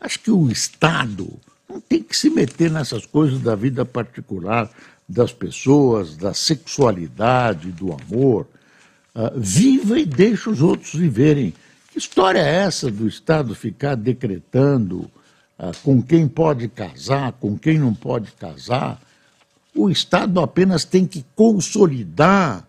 Acho 0.00 0.18
que 0.18 0.30
o 0.30 0.50
Estado 0.50 1.32
não 1.68 1.80
tem 1.80 2.02
que 2.02 2.16
se 2.16 2.28
meter 2.28 2.70
nessas 2.70 3.06
coisas 3.06 3.40
da 3.40 3.54
vida 3.54 3.84
particular 3.84 4.68
das 5.08 5.32
pessoas, 5.32 6.16
da 6.16 6.34
sexualidade, 6.34 7.70
do 7.70 7.92
amor. 7.92 8.46
Uh, 9.14 9.38
viva 9.38 9.98
e 9.98 10.06
deixa 10.06 10.50
os 10.50 10.62
outros 10.62 10.94
viverem. 10.94 11.52
Que 11.90 11.98
história 11.98 12.38
é 12.38 12.64
essa 12.64 12.90
do 12.90 13.06
Estado 13.06 13.54
ficar 13.54 13.94
decretando 13.94 15.10
uh, 15.58 15.76
com 15.82 16.02
quem 16.02 16.26
pode 16.26 16.68
casar, 16.68 17.32
com 17.32 17.58
quem 17.58 17.78
não 17.78 17.94
pode 17.94 18.32
casar? 18.32 19.00
O 19.74 19.90
Estado 19.90 20.40
apenas 20.40 20.84
tem 20.84 21.06
que 21.06 21.24
consolidar, 21.34 22.66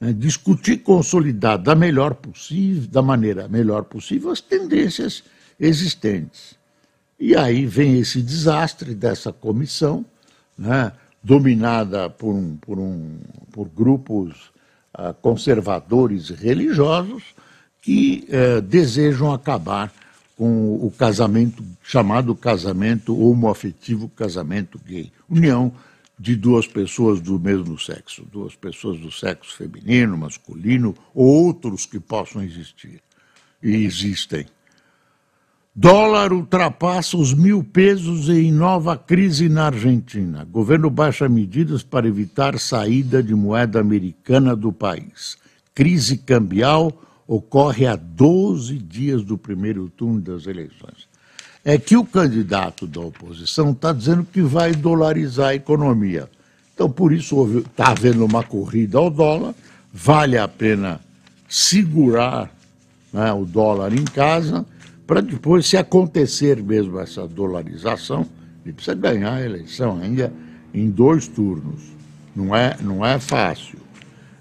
né, 0.00 0.12
discutir 0.12 0.78
consolidar 0.78 1.58
da 1.58 1.74
melhor 1.74 2.14
possível, 2.14 2.88
da 2.88 3.02
maneira 3.02 3.48
melhor 3.48 3.84
possível 3.84 4.30
as 4.30 4.40
tendências 4.40 5.24
existentes. 5.58 6.54
E 7.18 7.36
aí 7.36 7.66
vem 7.66 7.98
esse 7.98 8.22
desastre 8.22 8.94
dessa 8.94 9.32
comissão, 9.32 10.04
né? 10.56 10.92
dominada 11.22 12.08
por, 12.08 12.34
um, 12.34 12.56
por, 12.56 12.78
um, 12.78 13.18
por 13.52 13.68
grupos 13.68 14.50
conservadores 15.20 16.30
e 16.30 16.34
religiosos 16.34 17.22
que 17.80 18.26
uh, 18.28 18.60
desejam 18.60 19.32
acabar 19.32 19.92
com 20.36 20.74
o 20.74 20.90
casamento 20.90 21.62
chamado 21.82 22.34
casamento 22.34 23.18
homoafetivo, 23.18 24.08
casamento 24.08 24.80
gay, 24.86 25.12
união 25.28 25.72
de 26.18 26.36
duas 26.36 26.66
pessoas 26.66 27.20
do 27.20 27.38
mesmo 27.38 27.78
sexo, 27.78 28.26
duas 28.30 28.54
pessoas 28.54 28.98
do 29.00 29.10
sexo 29.10 29.56
feminino, 29.56 30.16
masculino, 30.16 30.94
ou 31.14 31.46
outros 31.46 31.86
que 31.86 31.98
possam 31.98 32.42
existir 32.42 33.02
e 33.62 33.84
existem. 33.84 34.46
Dólar 35.82 36.30
ultrapassa 36.30 37.16
os 37.16 37.32
mil 37.32 37.64
pesos 37.64 38.28
em 38.28 38.52
nova 38.52 38.98
crise 38.98 39.48
na 39.48 39.64
Argentina. 39.64 40.44
Governo 40.44 40.90
baixa 40.90 41.26
medidas 41.26 41.82
para 41.82 42.06
evitar 42.06 42.58
saída 42.58 43.22
de 43.22 43.34
moeda 43.34 43.80
americana 43.80 44.54
do 44.54 44.70
país. 44.70 45.38
Crise 45.74 46.18
cambial 46.18 46.92
ocorre 47.26 47.86
a 47.86 47.96
12 47.96 48.76
dias 48.76 49.24
do 49.24 49.38
primeiro 49.38 49.88
turno 49.88 50.20
das 50.20 50.46
eleições. 50.46 51.08
É 51.64 51.78
que 51.78 51.96
o 51.96 52.04
candidato 52.04 52.86
da 52.86 53.00
oposição 53.00 53.70
está 53.70 53.90
dizendo 53.90 54.26
que 54.30 54.42
vai 54.42 54.72
dolarizar 54.72 55.48
a 55.48 55.54
economia. 55.54 56.28
Então, 56.74 56.90
por 56.90 57.10
isso, 57.10 57.58
está 57.60 57.92
havendo 57.92 58.22
uma 58.26 58.44
corrida 58.44 58.98
ao 58.98 59.08
dólar, 59.08 59.54
vale 59.90 60.36
a 60.36 60.46
pena 60.46 61.00
segurar 61.48 62.54
né, 63.10 63.32
o 63.32 63.46
dólar 63.46 63.94
em 63.94 64.04
casa 64.04 64.66
para 65.10 65.22
depois, 65.22 65.66
se 65.66 65.76
acontecer 65.76 66.62
mesmo 66.62 67.00
essa 67.00 67.26
dolarização, 67.26 68.24
ele 68.64 68.72
precisa 68.72 68.94
ganhar 68.94 69.32
a 69.32 69.44
eleição 69.44 69.98
ainda 70.00 70.32
em 70.72 70.88
dois 70.88 71.26
turnos. 71.26 71.82
Não 72.32 72.54
é, 72.54 72.76
não 72.80 73.04
é 73.04 73.18
fácil. 73.18 73.80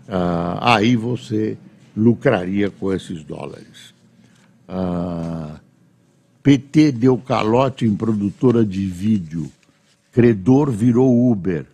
Ah, 0.08 0.76
aí 0.76 0.96
você 0.96 1.58
lucraria 1.98 2.70
com 2.70 2.94
esses 2.94 3.24
dólares. 3.24 3.96
Ah, 4.68 5.60
PT 6.44 6.92
deu 6.92 7.18
calote 7.18 7.84
em 7.84 7.96
produtora 7.96 8.64
de 8.64 8.86
vídeo. 8.86 9.52
Credor 10.12 10.70
virou 10.70 11.32
Uber. 11.32 11.66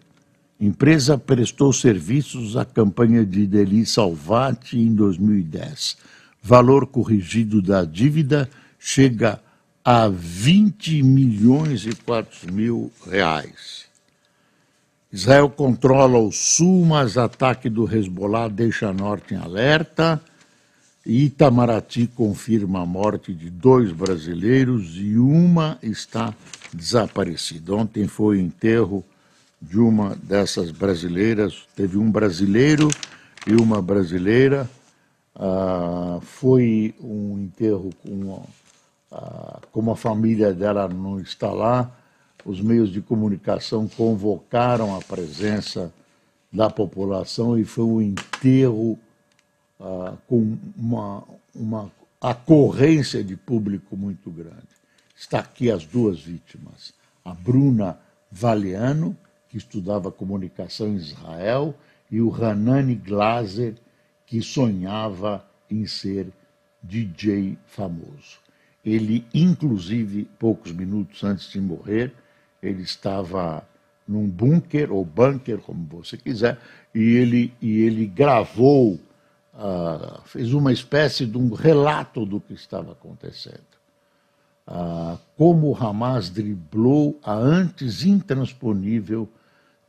Empresa 0.57 1.17
prestou 1.17 1.73
serviços 1.73 2.55
à 2.55 2.63
campanha 2.63 3.25
de 3.25 3.45
Deli 3.45 3.85
Salvati 3.85 4.79
em 4.79 4.95
2010. 4.95 5.97
Valor 6.41 6.87
corrigido 6.87 7.61
da 7.61 7.83
dívida 7.83 8.49
chega 8.87 9.41
a 9.83 10.07
20 10.07 11.01
milhões 11.01 11.87
e 11.87 11.95
4 11.95 12.53
mil 12.53 12.91
reais. 13.09 13.85
Israel 15.11 15.49
controla 15.49 16.19
o 16.19 16.31
sul, 16.31 16.85
mas 16.85 17.17
ataque 17.17 17.67
do 17.67 17.91
Hezbollah 17.91 18.47
deixa 18.47 18.93
norte 18.93 19.33
em 19.33 19.37
alerta. 19.37 20.21
Itamaraty 21.03 22.05
confirma 22.05 22.83
a 22.83 22.85
morte 22.85 23.33
de 23.33 23.49
dois 23.49 23.91
brasileiros 23.91 24.95
e 24.97 25.17
uma 25.17 25.79
está 25.81 26.31
desaparecida. 26.71 27.73
Ontem 27.73 28.07
foi 28.07 28.37
o 28.37 28.39
enterro 28.39 29.03
de 29.59 29.79
uma 29.79 30.15
dessas 30.15 30.69
brasileiras. 30.69 31.63
Teve 31.75 31.97
um 31.97 32.11
brasileiro 32.11 32.87
e 33.47 33.55
uma 33.55 33.81
brasileira. 33.81 34.69
Ah, 35.35 36.19
foi 36.21 36.93
um 37.01 37.39
enterro 37.39 37.89
com, 38.03 38.45
como 39.71 39.91
a 39.91 39.95
família 39.95 40.53
dela 40.53 40.87
não 40.87 41.19
está 41.19 41.51
lá 41.51 41.91
os 42.45 42.61
meios 42.61 42.91
de 42.91 43.01
comunicação 43.01 43.87
convocaram 43.87 44.95
a 44.95 45.01
presença 45.01 45.91
da 46.53 46.69
população 46.69 47.57
e 47.57 47.65
foi 47.65 47.83
um 47.83 47.99
enterro 47.99 48.99
ah, 49.79 50.13
com 50.27 50.55
uma, 50.77 51.23
uma 51.55 51.91
ocorrência 52.21 53.23
de 53.23 53.35
público 53.35 53.97
muito 53.97 54.29
grande. 54.29 54.75
Está 55.15 55.39
aqui 55.39 55.71
as 55.71 55.85
duas 55.85 56.19
vítimas. 56.19 56.93
A 57.23 57.33
Bruna 57.33 57.97
Valiano, 58.31 59.17
que 59.49 59.57
estudava 59.57 60.11
comunicação 60.11 60.89
em 60.89 60.97
Israel, 60.97 61.73
e 62.11 62.21
o 62.21 62.33
Hanani 62.33 62.93
Glaser, 62.93 63.73
que 64.27 64.39
sonhava 64.41 65.43
em 65.69 65.87
ser 65.87 66.31
DJ 66.83 67.57
famoso. 67.65 68.44
Ele, 68.85 69.25
inclusive, 69.33 70.25
poucos 70.37 70.71
minutos 70.71 71.23
antes 71.23 71.49
de 71.49 71.59
morrer, 71.59 72.13
ele 72.61 72.83
estava 72.83 73.67
num 74.07 74.27
bunker, 74.27 74.91
ou 74.91 75.03
bunker, 75.03 75.57
como 75.57 75.87
você 75.87 76.17
quiser, 76.17 76.59
e 76.93 77.01
ele, 77.01 77.53
e 77.59 77.81
ele 77.81 78.05
gravou, 78.05 78.99
uh, 79.53 80.21
fez 80.25 80.53
uma 80.53 80.71
espécie 80.71 81.25
de 81.25 81.37
um 81.37 81.53
relato 81.53 82.25
do 82.25 82.39
que 82.39 82.53
estava 82.53 82.91
acontecendo. 82.91 83.75
Uh, 84.67 85.17
como 85.35 85.71
o 85.71 85.75
Hamas 85.75 86.29
driblou 86.29 87.19
a 87.23 87.33
antes 87.33 88.03
intransponível 88.03 89.27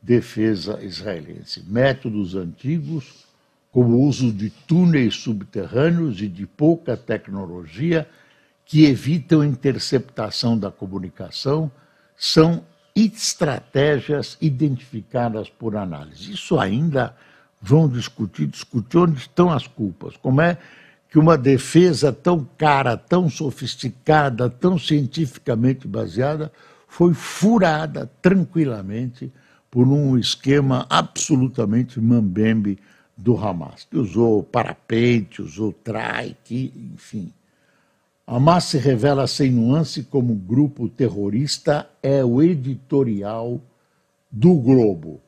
defesa 0.01 0.83
israelense. 0.83 1.63
Métodos 1.67 2.35
antigos, 2.35 3.25
como 3.71 3.97
o 3.97 4.01
uso 4.01 4.31
de 4.31 4.49
túneis 4.49 5.15
subterrâneos 5.15 6.21
e 6.21 6.27
de 6.27 6.45
pouca 6.45 6.95
tecnologia, 6.95 8.07
que 8.67 8.85
evitam 8.85 9.43
interceptação 9.43 10.57
da 10.57 10.69
comunicação, 10.69 11.71
são 12.17 12.63
estratégias 12.93 14.37
identificadas 14.41 15.49
por 15.49 15.75
análise. 15.75 16.33
Isso 16.33 16.59
ainda 16.59 17.15
vão 17.61 17.87
discutir, 17.87 18.47
discutir 18.47 18.97
onde 18.97 19.19
estão 19.19 19.49
as 19.49 19.65
culpas. 19.65 20.17
Como 20.17 20.41
é 20.41 20.57
que 21.09 21.17
uma 21.17 21.37
defesa 21.37 22.11
tão 22.11 22.47
cara, 22.57 22.97
tão 22.97 23.29
sofisticada, 23.29 24.49
tão 24.49 24.77
cientificamente 24.77 25.87
baseada, 25.87 26.51
foi 26.87 27.13
furada 27.13 28.11
tranquilamente 28.21 29.31
por 29.71 29.87
um 29.87 30.17
esquema 30.17 30.85
absolutamente 30.89 32.01
mambembe 32.01 32.79
do 33.15 33.37
Hamas, 33.37 33.87
que 33.89 33.97
usou 33.97 34.43
parapente, 34.43 35.41
usou 35.41 35.71
trike, 35.71 36.73
enfim. 36.93 37.31
Hamas 38.29 38.65
se 38.65 38.77
revela 38.77 39.25
sem 39.25 39.49
nuance 39.49 40.03
como 40.03 40.35
grupo 40.35 40.89
terrorista, 40.89 41.89
é 42.03 42.25
o 42.25 42.43
editorial 42.43 43.61
do 44.29 44.53
Globo. 44.55 45.21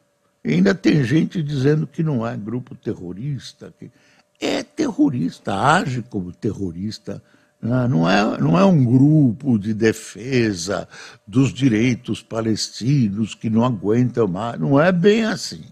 E 0.43 0.53
ainda 0.53 0.75
tem 0.75 1.01
gente 1.05 1.41
dizendo 1.41 1.87
que 1.87 2.03
não 2.03 2.27
é 2.27 2.35
grupo 2.35 2.75
terrorista, 2.75 3.73
que 3.79 3.89
é 4.37 4.61
terrorista, 4.63 5.55
age 5.55 6.01
como 6.09 6.33
terrorista. 6.33 7.23
Né? 7.61 7.87
Não 7.87 8.09
é, 8.09 8.37
não 8.37 8.59
é 8.59 8.65
um 8.65 8.83
grupo 8.83 9.57
de 9.57 9.73
defesa 9.73 10.85
dos 11.25 11.53
direitos 11.53 12.21
palestinos 12.21 13.33
que 13.33 13.49
não 13.49 13.63
aguentam 13.63 14.27
mais. 14.27 14.59
Não 14.59 14.77
é 14.77 14.91
bem 14.91 15.23
assim. 15.23 15.63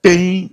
Tem, 0.00 0.50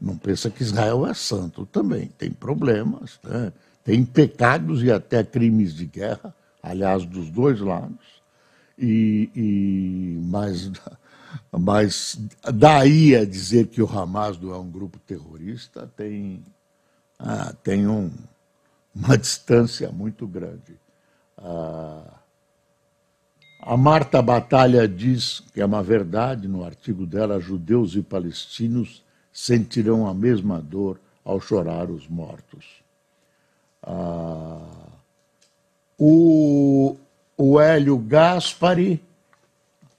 não 0.00 0.16
pensa 0.16 0.50
que 0.50 0.62
Israel 0.62 1.06
é 1.06 1.14
santo 1.14 1.66
também, 1.66 2.10
tem 2.18 2.32
problemas. 2.32 3.20
Né? 3.22 3.52
Tem 3.84 4.04
pecados 4.04 4.82
e 4.82 4.90
até 4.90 5.24
crimes 5.24 5.74
de 5.74 5.86
guerra, 5.86 6.34
aliás, 6.62 7.04
dos 7.04 7.30
dois 7.30 7.60
lados, 7.60 8.22
e, 8.78 9.30
e 9.34 10.20
mas, 10.24 10.70
mas 11.50 12.18
daí 12.54 13.16
a 13.16 13.24
dizer 13.24 13.66
que 13.66 13.82
o 13.82 13.86
Hamas 13.86 14.38
não 14.38 14.52
é 14.52 14.58
um 14.58 14.70
grupo 14.70 14.98
terrorista 15.00 15.90
tem, 15.96 16.42
ah, 17.18 17.54
tem 17.62 17.86
um, 17.86 18.10
uma 18.94 19.16
distância 19.18 19.90
muito 19.90 20.26
grande. 20.26 20.78
Ah, 21.36 22.22
a 23.64 23.76
Marta 23.76 24.20
Batalha 24.20 24.88
diz 24.88 25.40
que 25.52 25.60
é 25.60 25.64
uma 25.64 25.84
verdade 25.84 26.48
no 26.48 26.64
artigo 26.64 27.06
dela: 27.06 27.38
judeus 27.38 27.94
e 27.94 28.02
palestinos 28.02 29.04
sentirão 29.32 30.08
a 30.08 30.12
mesma 30.12 30.60
dor 30.60 31.00
ao 31.24 31.40
chorar 31.40 31.88
os 31.88 32.08
mortos. 32.08 32.82
Ah, 33.82 34.60
o, 35.98 36.96
o 37.36 37.60
Hélio 37.60 37.98
Gaspari, 37.98 39.02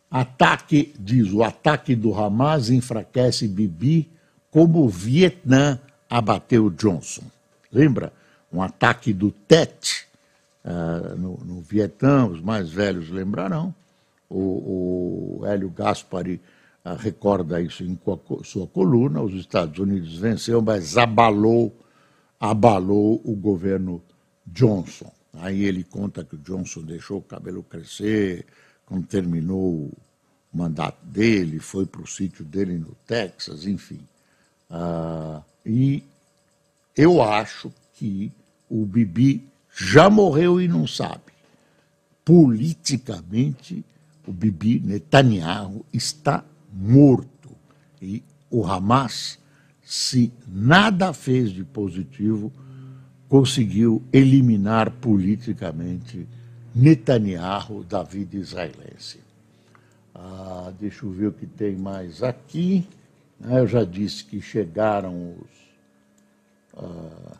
ataque, 0.09 0.93
diz, 0.99 1.31
o 1.31 1.43
ataque 1.43 1.95
do 1.95 2.13
Hamas 2.13 2.69
enfraquece 2.69 3.47
Bibi 3.47 4.09
como 4.51 4.83
o 4.83 4.89
Vietnã 4.89 5.79
abateu 6.09 6.69
Johnson. 6.69 7.23
Lembra? 7.71 8.13
Um 8.51 8.61
ataque 8.61 9.11
do 9.11 9.31
Tet 9.31 10.05
uh, 10.63 11.17
no, 11.17 11.39
no 11.43 11.61
Vietnã, 11.61 12.27
os 12.27 12.39
mais 12.39 12.69
velhos 12.69 13.09
lembrarão. 13.09 13.73
O, 14.29 15.39
o 15.41 15.45
Hélio 15.45 15.69
Gaspari 15.69 16.39
uh, 16.85 16.95
recorda 16.95 17.59
isso 17.61 17.83
em 17.83 17.97
sua 18.43 18.67
coluna. 18.67 19.21
Os 19.21 19.33
Estados 19.33 19.79
Unidos 19.79 20.17
venceu, 20.17 20.61
mas 20.61 20.97
abalou 20.97 21.75
abalou 22.43 23.21
o 23.23 23.33
governo 23.37 24.03
Johnson. 24.45 25.09
Aí 25.35 25.63
ele 25.63 25.81
conta 25.81 26.25
que 26.25 26.35
o 26.35 26.39
Johnson 26.39 26.81
deixou 26.81 27.19
o 27.19 27.21
cabelo 27.21 27.63
crescer, 27.63 28.45
quando 28.85 29.07
terminou 29.07 29.85
o 29.85 29.97
mandato 30.53 31.05
dele, 31.05 31.57
foi 31.59 31.85
para 31.85 32.01
o 32.01 32.07
sítio 32.07 32.43
dele 32.43 32.77
no 32.77 32.97
Texas, 33.07 33.65
enfim. 33.65 34.01
Ah, 34.69 35.41
e 35.65 36.03
eu 36.97 37.23
acho 37.23 37.71
que 37.93 38.29
o 38.69 38.85
Bibi 38.85 39.47
já 39.73 40.09
morreu 40.09 40.59
e 40.59 40.67
não 40.67 40.85
sabe. 40.85 41.31
Politicamente, 42.25 43.85
o 44.27 44.33
Bibi 44.33 44.81
Netanyahu 44.81 45.85
está 45.93 46.43
morto. 46.73 47.51
E 48.01 48.21
o 48.51 48.65
Hamas 48.65 49.39
se 49.93 50.33
nada 50.47 51.13
fez 51.13 51.51
de 51.51 51.63
positivo, 51.63 52.51
conseguiu 53.29 54.01
eliminar 54.11 54.89
politicamente 54.89 56.27
Netanyahu 56.73 57.83
da 57.83 58.01
vida 58.01 58.35
israelense. 58.35 59.19
Ah, 60.15 60.73
deixa 60.79 61.05
eu 61.05 61.11
ver 61.11 61.27
o 61.27 61.31
que 61.31 61.45
tem 61.45 61.75
mais 61.75 62.23
aqui. 62.23 62.87
Ah, 63.43 63.59
eu 63.59 63.67
já 63.67 63.83
disse 63.83 64.23
que 64.23 64.41
chegaram 64.41 65.35
os. 65.39 65.51
Ah, 66.75 67.37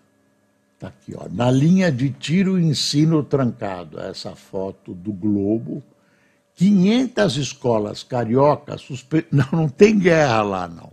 tá 0.78 0.88
aqui, 0.90 1.16
ó. 1.18 1.28
Na 1.32 1.50
linha 1.50 1.92
de 1.92 2.12
tiro 2.12 2.60
ensino 2.60 3.24
trancado, 3.24 4.00
essa 4.00 4.36
foto 4.36 4.94
do 4.94 5.12
Globo. 5.12 5.82
500 6.56 7.38
escolas 7.38 8.04
cariocas 8.04 8.82
suspe... 8.82 9.26
Não, 9.34 9.48
não 9.52 9.68
tem 9.68 9.98
guerra 9.98 10.44
lá, 10.44 10.68
não. 10.68 10.93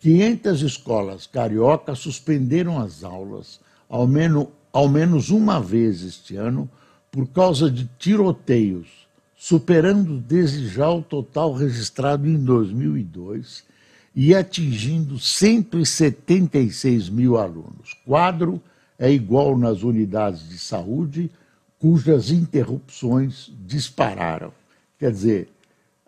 500 0.00 0.62
escolas 0.62 1.26
cariocas 1.26 1.98
suspenderam 1.98 2.78
as 2.78 3.02
aulas 3.02 3.60
ao 3.88 4.06
menos, 4.06 4.46
ao 4.72 4.88
menos 4.88 5.30
uma 5.30 5.60
vez 5.60 6.02
este 6.02 6.36
ano 6.36 6.70
por 7.10 7.26
causa 7.28 7.70
de 7.70 7.88
tiroteios, 7.98 9.08
superando 9.36 10.18
desde 10.18 10.68
já 10.68 10.88
o 10.90 11.02
total 11.02 11.52
registrado 11.52 12.28
em 12.28 12.36
2002 12.36 13.64
e 14.14 14.34
atingindo 14.34 15.18
176 15.18 17.08
mil 17.08 17.36
alunos. 17.36 17.94
Quadro 18.04 18.60
é 18.98 19.10
igual 19.10 19.56
nas 19.56 19.82
unidades 19.82 20.48
de 20.48 20.58
saúde, 20.58 21.30
cujas 21.78 22.30
interrupções 22.30 23.50
dispararam. 23.64 24.52
Quer 24.98 25.12
dizer, 25.12 25.48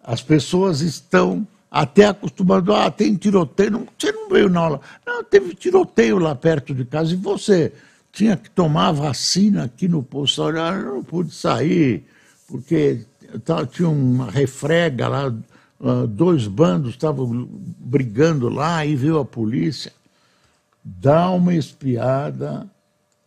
as 0.03 0.21
pessoas 0.23 0.81
estão 0.81 1.47
até 1.71 2.07
acostumadas, 2.07 2.75
ah, 2.75 2.91
tem 2.91 3.15
tiroteio, 3.15 3.71
não, 3.71 3.87
você 3.97 4.11
não 4.11 4.29
veio 4.29 4.49
na 4.49 4.61
aula. 4.61 4.81
Não, 5.07 5.23
teve 5.23 5.55
tiroteio 5.55 6.19
lá 6.19 6.35
perto 6.35 6.75
de 6.75 6.85
casa, 6.85 7.13
e 7.13 7.17
você 7.17 7.73
tinha 8.11 8.37
que 8.37 8.51
tomar 8.51 8.91
vacina 8.93 9.65
aqui 9.65 9.87
no 9.87 10.03
posto, 10.03 10.43
eu 10.43 10.95
não 10.95 11.05
pude 11.05 11.33
sair, 11.33 12.05
porque 12.49 13.07
tinha 13.71 13.89
uma 13.89 14.31
refrega 14.31 15.07
lá, 15.07 15.33
ah, 15.81 16.07
dois 16.09 16.49
bandos 16.49 16.91
estavam 16.91 17.49
brigando 17.79 18.49
lá, 18.49 18.85
e 18.85 18.97
veio 18.97 19.19
a 19.19 19.25
polícia. 19.25 19.93
Dá 20.83 21.31
uma 21.31 21.55
espiada 21.55 22.67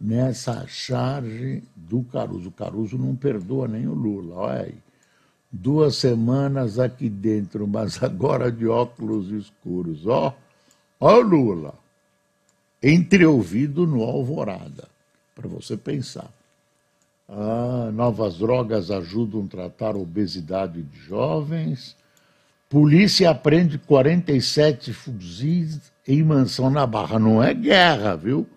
nessa 0.01 0.65
charge 0.67 1.63
do 1.75 2.03
Caruso. 2.03 2.49
O 2.49 2.51
Caruso 2.51 2.97
não 2.97 3.15
perdoa 3.15 3.67
nem 3.67 3.87
o 3.87 3.93
Lula, 3.93 4.35
olha 4.35 4.61
aí. 4.63 4.82
Duas 5.55 5.97
semanas 5.97 6.79
aqui 6.79 7.07
dentro, 7.07 7.67
mas 7.67 8.01
agora 8.01 8.51
de 8.51 8.65
óculos 8.67 9.29
escuros. 9.29 10.07
Ó, 10.07 10.33
ó 10.99 11.17
Lula. 11.19 11.75
Entreouvido 12.81 13.85
no 13.85 14.01
Alvorada, 14.01 14.89
para 15.35 15.47
você 15.47 15.77
pensar. 15.77 16.29
Ah, 17.29 17.91
novas 17.93 18.39
drogas 18.39 18.89
ajudam 18.89 19.45
a 19.45 19.47
tratar 19.47 19.95
a 19.95 19.99
obesidade 19.99 20.81
de 20.81 20.99
jovens. 21.01 21.95
Polícia 22.67 23.29
aprende 23.29 23.77
47 23.77 24.91
fuzis 24.91 25.79
em 26.07 26.23
mansão 26.23 26.71
na 26.71 26.87
Barra. 26.87 27.19
Não 27.19 27.41
é 27.41 27.53
guerra, 27.53 28.15
viu? 28.17 28.47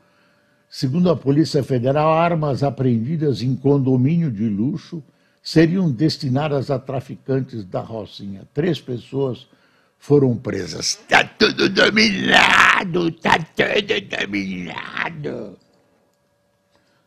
Segundo 0.69 1.11
a 1.11 1.17
Polícia 1.17 1.63
Federal, 1.63 2.11
armas 2.13 2.63
apreendidas 2.63 3.43
em 3.43 3.55
condomínio 3.55 4.31
de 4.31 4.49
luxo 4.49 5.03
seriam 5.47 5.89
destinadas 5.89 6.73
a 6.73 6.79
traficantes 6.79 7.65
da 7.65 7.79
Rocinha. 7.79 8.43
Três 8.53 8.81
pessoas 8.81 9.47
foram 9.97 10.37
presas. 10.37 10.99
Está 11.01 11.23
tudo 11.23 11.69
dominado, 11.69 13.07
está 13.07 13.39
tudo 13.39 14.01
dominado. 14.19 15.57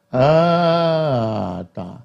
Ah, 0.09 1.65
tá. 1.73 2.01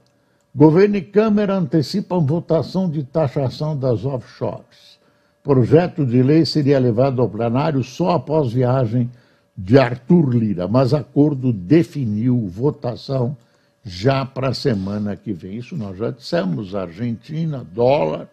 Governo 0.52 0.96
e 0.96 1.02
Câmara 1.02 1.54
antecipam 1.54 2.26
votação 2.26 2.90
de 2.90 3.04
taxação 3.04 3.78
das 3.78 4.04
offshores. 4.04 4.98
Projeto 5.40 6.04
de 6.04 6.20
lei 6.20 6.44
seria 6.44 6.80
levado 6.80 7.22
ao 7.22 7.30
plenário 7.30 7.84
só 7.84 8.10
após 8.10 8.52
viagem 8.52 9.08
de 9.56 9.78
Arthur 9.78 10.34
Lira, 10.34 10.66
mas 10.66 10.92
acordo 10.92 11.52
definiu 11.52 12.48
votação 12.48 13.36
já 13.84 14.24
para 14.24 14.48
a 14.48 14.54
semana 14.54 15.14
que 15.14 15.32
vem. 15.32 15.58
Isso 15.58 15.76
nós 15.76 15.98
já 15.98 16.10
dissemos, 16.10 16.74
Argentina, 16.74 17.64
dólar. 17.70 18.28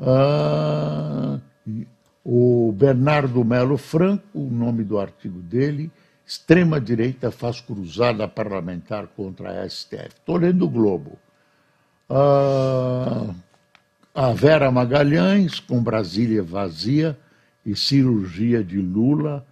Ah, 0.00 1.38
o 2.24 2.72
Bernardo 2.76 3.44
Melo 3.44 3.76
Franco, 3.76 4.24
o 4.34 4.50
nome 4.50 4.82
do 4.82 4.98
artigo 4.98 5.38
dele, 5.38 5.90
extrema-direita 6.26 7.30
faz 7.30 7.60
cruzada 7.60 8.26
parlamentar 8.26 9.06
contra 9.06 9.62
a 9.62 9.68
STF. 9.68 10.08
Estou 10.18 10.36
lendo 10.36 10.64
o 10.64 10.68
Globo. 10.68 11.16
Ah, 12.10 13.32
a 14.14 14.32
Vera 14.32 14.70
Magalhães, 14.70 15.60
com 15.60 15.82
Brasília 15.82 16.42
vazia 16.42 17.16
e 17.64 17.76
cirurgia 17.76 18.64
de 18.64 18.78
Lula, 18.78 19.46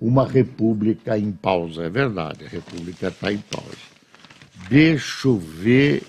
uma 0.00 0.24
república 0.24 1.18
em 1.18 1.32
pausa. 1.32 1.84
É 1.84 1.90
verdade, 1.90 2.44
a 2.44 2.48
república 2.48 3.08
está 3.08 3.32
em 3.32 3.38
pausa. 3.38 3.97
Deixa 4.68 5.28
eu 5.28 5.38
ver 5.38 6.04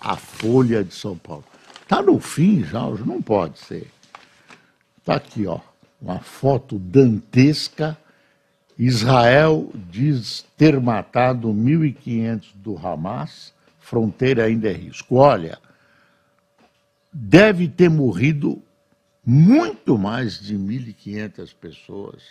a 0.00 0.16
Folha 0.16 0.84
de 0.84 0.94
São 0.94 1.16
Paulo. 1.16 1.44
Está 1.82 2.02
no 2.02 2.20
fim 2.20 2.62
já, 2.64 2.80
não 2.80 3.22
pode 3.22 3.58
ser. 3.58 3.90
Está 4.98 5.16
aqui, 5.16 5.46
ó, 5.46 5.60
uma 6.00 6.20
foto 6.20 6.78
dantesca. 6.78 7.96
Israel 8.78 9.70
diz 9.90 10.44
ter 10.56 10.80
matado 10.80 11.48
1.500 11.48 12.46
do 12.54 12.76
Hamas, 12.76 13.52
fronteira 13.78 14.44
ainda 14.44 14.68
é 14.68 14.72
risco. 14.72 15.16
Olha, 15.16 15.58
deve 17.12 17.68
ter 17.68 17.88
morrido 17.88 18.62
muito 19.24 19.96
mais 19.96 20.38
de 20.40 20.56
1.500 20.56 21.54
pessoas 21.54 22.22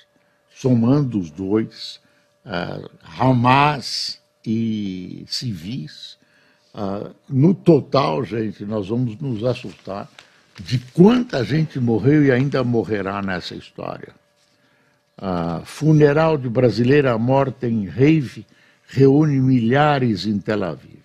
somando 0.53 1.19
os 1.19 1.31
dois, 1.31 1.99
uh, 2.45 2.89
Hamas 3.03 4.21
e 4.45 5.25
civis. 5.27 6.17
Uh, 6.73 7.13
no 7.29 7.53
total, 7.53 8.23
gente, 8.23 8.65
nós 8.65 8.87
vamos 8.87 9.17
nos 9.19 9.43
assustar 9.43 10.09
de 10.59 10.79
quanta 10.93 11.43
gente 11.43 11.79
morreu 11.79 12.25
e 12.25 12.31
ainda 12.31 12.63
morrerá 12.63 13.21
nessa 13.21 13.55
história. 13.55 14.13
Uh, 15.17 15.63
funeral 15.65 16.37
de 16.37 16.49
brasileira 16.49 17.17
morta 17.17 17.67
em 17.67 17.85
rave 17.85 18.45
reúne 18.87 19.39
milhares 19.39 20.25
em 20.25 20.39
Tel 20.39 20.63
Aviv. 20.63 21.03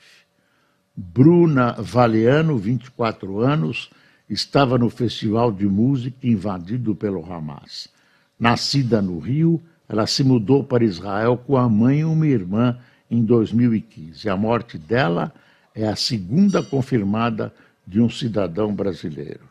Bruna 0.97 1.73
Valeano, 1.79 2.59
24 2.59 3.41
anos, 3.41 3.91
estava 4.29 4.77
no 4.77 4.91
festival 4.91 5.53
de 5.53 5.67
música 5.67 6.27
invadido 6.27 6.95
pelo 6.95 7.25
Hamas. 7.31 7.89
Nascida 8.39 9.01
no 9.01 9.19
Rio, 9.19 9.63
ela 9.89 10.07
se 10.07 10.23
mudou 10.23 10.65
para 10.65 10.85
Israel 10.85 11.37
com 11.37 11.57
a 11.57 11.69
mãe 11.69 12.01
e 12.01 12.05
uma 12.05 12.27
irmã 12.27 12.79
em 13.11 13.25
2015. 13.25 14.29
A 14.29 14.37
morte 14.37 14.79
dela 14.79 15.33
é 15.75 15.87
a 15.87 15.97
segunda 15.97 16.63
confirmada 16.63 17.53
de 17.87 18.01
um 18.01 18.11
cidadão 18.11 18.75
brasileiro. 18.75 19.49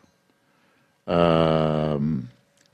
Ah, 1.06 1.98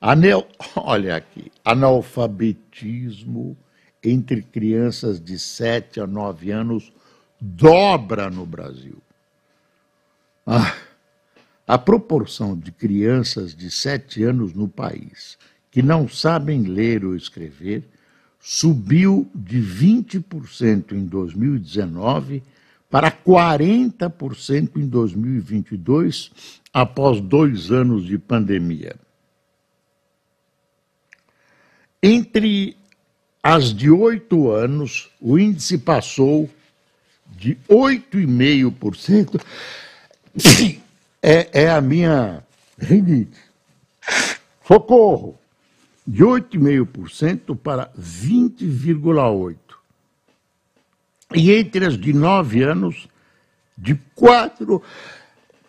olha 0.76 1.16
aqui, 1.16 1.50
analfabetismo 1.64 3.56
entre 4.02 4.42
crianças 4.42 5.20
de 5.20 5.38
7 5.38 6.00
a 6.00 6.06
9 6.06 6.50
anos 6.50 6.92
dobra 7.40 8.28
no 8.28 8.44
Brasil. 8.44 8.98
Ah, 10.46 10.74
a 11.66 11.78
proporção 11.78 12.54
de 12.56 12.70
crianças 12.70 13.54
de 13.54 13.70
7 13.70 14.24
anos 14.24 14.52
no 14.52 14.68
país 14.68 15.38
que 15.70 15.82
não 15.82 16.08
sabem 16.08 16.62
ler 16.62 17.04
ou 17.04 17.16
escrever 17.16 17.82
subiu 18.46 19.26
de 19.34 19.58
20% 19.58 20.92
em 20.92 21.06
2019 21.06 22.42
para 22.90 23.10
40% 23.10 24.76
em 24.76 24.86
2022, 24.86 26.30
após 26.70 27.22
dois 27.22 27.72
anos 27.72 28.04
de 28.04 28.18
pandemia. 28.18 28.96
Entre 32.02 32.76
as 33.42 33.74
de 33.74 33.90
oito 33.90 34.50
anos, 34.50 35.08
o 35.18 35.38
índice 35.38 35.78
passou 35.78 36.50
de 37.26 37.56
8,5%. 37.66 39.40
É, 41.26 41.62
é 41.62 41.70
a 41.70 41.80
minha 41.80 42.44
rinite. 42.78 43.38
Socorro! 44.68 45.38
De 46.06 46.24
8,5% 46.24 47.56
para 47.56 47.90
20,8%. 47.98 49.56
E 51.34 51.52
entre 51.52 51.86
as 51.86 51.98
de 51.98 52.12
9 52.12 52.62
anos, 52.62 53.08
de 53.76 53.94
4 54.14 54.82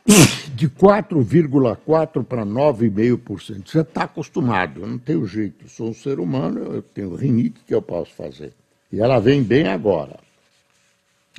de 0.53 0.69
4,4% 0.69 2.23
para 2.23 2.45
9,5%. 2.45 3.67
Você 3.67 3.79
está 3.79 4.03
acostumado, 4.03 4.81
eu 4.81 4.87
não 4.87 4.97
tenho 4.97 5.25
jeito, 5.25 5.67
sou 5.67 5.89
um 5.89 5.93
ser 5.93 6.19
humano, 6.19 6.75
eu 6.75 6.81
tenho 6.81 7.15
rinite 7.15 7.61
que 7.65 7.73
eu 7.73 7.81
posso 7.81 8.13
fazer. 8.13 8.53
E 8.91 8.99
ela 8.99 9.19
vem 9.19 9.41
bem 9.41 9.67
agora. 9.67 10.19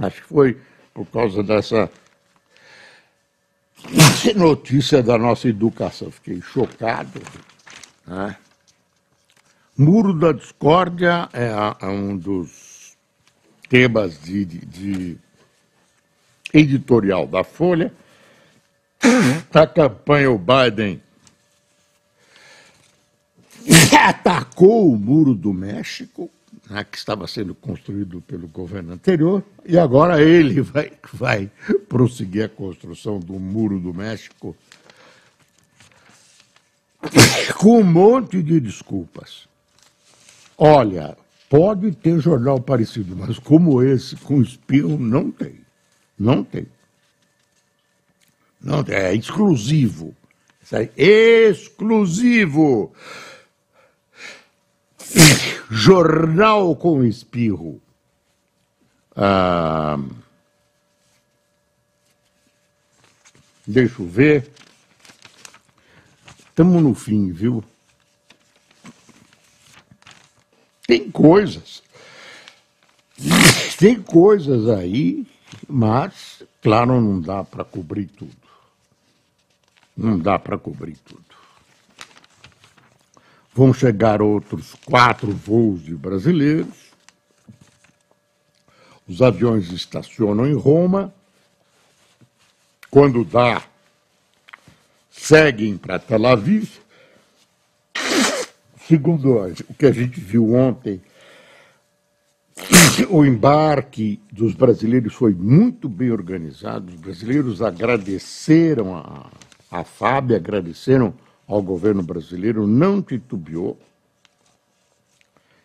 Acho 0.01 0.23
que 0.23 0.29
foi 0.29 0.59
por 0.93 1.07
causa 1.07 1.43
dessa 1.43 1.91
notícia 4.35 5.03
da 5.03 5.17
nossa 5.17 5.49
educação. 5.49 6.11
Fiquei 6.11 6.41
chocado. 6.41 7.21
Né? 8.07 8.37
Muro 9.79 10.15
da 10.15 10.33
Discórdia 10.33 11.29
é, 11.35 11.51
é 11.85 11.87
um 11.87 12.17
dos 12.17 12.97
temas 13.69 14.19
de, 14.23 14.45
de, 14.45 14.65
de 14.65 15.19
editorial 16.53 17.27
da 17.27 17.45
Folha. 17.45 17.93
A 19.53 19.67
campanha, 19.67 20.31
o 20.31 20.39
Biden 20.39 21.01
atacou 23.99 24.93
o 24.93 24.97
muro 24.99 25.35
do 25.35 25.53
México, 25.53 26.31
né, 26.69 26.85
que 26.85 26.99
estava 26.99 27.27
sendo 27.27 27.55
construído 27.55 28.21
pelo 28.21 28.47
governo 28.47 28.93
anterior, 28.93 29.43
e 29.65 29.79
agora 29.79 30.23
ele 30.23 30.61
vai, 30.63 30.93
vai 31.13 31.51
prosseguir 31.89 32.45
a 32.45 32.49
construção 32.49 33.19
do 33.19 33.35
muro 33.35 33.81
do 33.81 33.95
México 33.95 34.55
com 37.59 37.81
um 37.81 37.85
monte 37.85 38.43
de 38.43 38.61
desculpas. 38.61 39.49
Olha, 40.59 41.17
pode 41.51 41.93
ter 41.93 42.19
jornal 42.21 42.61
parecido, 42.61 43.15
mas 43.15 43.39
como 43.39 43.83
esse, 43.83 44.17
com 44.17 44.41
espirro, 44.41 44.99
não 44.99 45.31
tem. 45.31 45.61
Não 46.19 46.43
tem. 46.43 46.67
Não. 48.61 48.85
É 48.89 49.15
exclusivo. 49.15 50.15
Exclusivo. 50.97 52.93
Jornal 55.71 56.75
com 56.75 57.05
espirro. 57.05 57.81
Ah, 59.15 59.99
deixa 63.67 64.03
eu 64.03 64.07
ver. 64.07 64.51
Estamos 66.49 66.83
no 66.83 66.95
fim, 66.95 67.31
viu? 67.31 67.63
Tem 70.87 71.11
coisas. 71.11 71.83
Tem 73.79 74.01
coisas 74.01 74.69
aí, 74.69 75.27
mas, 75.69 76.43
claro, 76.63 77.01
não 77.01 77.21
dá 77.21 77.43
para 77.43 77.65
cobrir 77.65 78.07
tudo. 78.07 78.37
Não 79.97 80.19
dá 80.19 80.39
para 80.39 80.59
cobrir 80.59 80.97
tudo. 80.99 81.25
Vão 83.55 83.73
chegar 83.73 84.21
outros 84.21 84.75
quatro 84.85 85.33
voos 85.33 85.83
de 85.83 85.95
brasileiros. 85.95 86.77
Os 89.09 89.23
aviões 89.23 89.71
estacionam 89.73 90.47
em 90.47 90.55
Roma. 90.55 91.15
Quando 92.91 93.25
dá, 93.25 93.63
seguem 95.11 95.79
para 95.79 95.99
Tel 95.99 96.27
Aviv. 96.27 96.86
Segundo 98.87 99.39
o 99.69 99.75
que 99.75 99.85
a 99.85 99.91
gente 99.91 100.21
viu 100.21 100.55
ontem, 100.55 101.01
o 103.11 103.25
embarque 103.25 104.21
dos 104.31 104.55
brasileiros 104.55 105.13
foi 105.13 105.35
muito 105.35 105.89
bem 105.89 106.13
organizado. 106.13 106.93
Os 106.93 107.01
brasileiros 107.01 107.63
agradeceram 107.63 108.95
a, 108.95 109.29
a 109.71 109.83
FAB, 109.83 110.35
agradeceram 110.35 111.13
ao 111.49 111.61
governo 111.61 112.03
brasileiro, 112.03 112.65
não 112.65 113.03
titubeou 113.03 113.77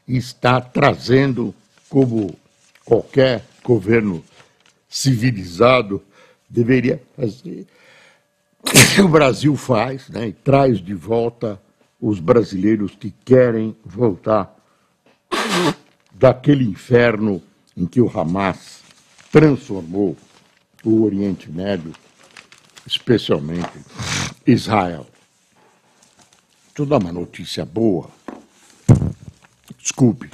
e 0.08 0.18
está 0.18 0.60
trazendo, 0.60 1.54
como 1.90 2.36
qualquer 2.84 3.46
governo 3.64 4.24
civilizado 4.90 6.02
deveria 6.50 7.02
fazer, 7.16 7.68
o 9.04 9.08
Brasil 9.08 9.56
faz, 9.56 10.10
né, 10.10 10.28
e 10.28 10.34
traz 10.34 10.80
de 10.80 10.94
volta 10.94 11.62
os 12.02 12.20
brasileiros 12.20 12.96
que 12.96 13.12
querem 13.24 13.78
voltar 13.86 14.58
daquele 16.12 16.64
inferno 16.66 17.42
em 17.78 17.86
que 17.86 18.02
o 18.02 18.10
Hamas 18.10 18.82
transformou 19.32 20.18
o 20.84 21.04
Oriente 21.04 21.50
Médio, 21.50 21.94
especialmente 22.86 23.70
Israel. 24.46 25.06
Deixa 26.68 26.82
eu 26.82 26.86
dar 26.86 26.98
uma 26.98 27.12
notícia 27.12 27.64
boa. 27.64 28.10
Desculpe. 29.78 30.30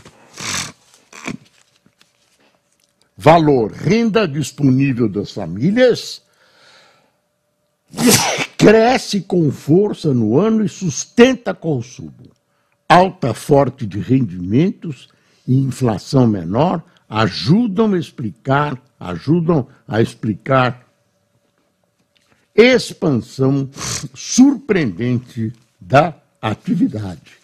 Valor, 3.17 3.71
renda 3.71 4.27
disponível 4.27 5.09
das 5.09 5.31
famílias 5.31 6.21
cresce 8.67 9.21
com 9.21 9.49
força 9.49 10.13
no 10.13 10.37
ano 10.37 10.61
e 10.61 10.67
sustenta 10.67 11.53
consumo. 11.53 12.11
Alta 12.89 13.33
forte 13.33 13.85
de 13.85 13.97
rendimentos 13.97 15.07
e 15.47 15.55
inflação 15.55 16.27
menor 16.27 16.83
ajudam 17.07 17.93
a 17.93 17.97
explicar, 17.97 18.77
ajudam 18.99 19.69
a 19.87 20.01
explicar 20.01 20.85
expansão 22.53 23.69
surpreendente 24.13 25.53
da 25.79 26.13
atividade. 26.41 27.37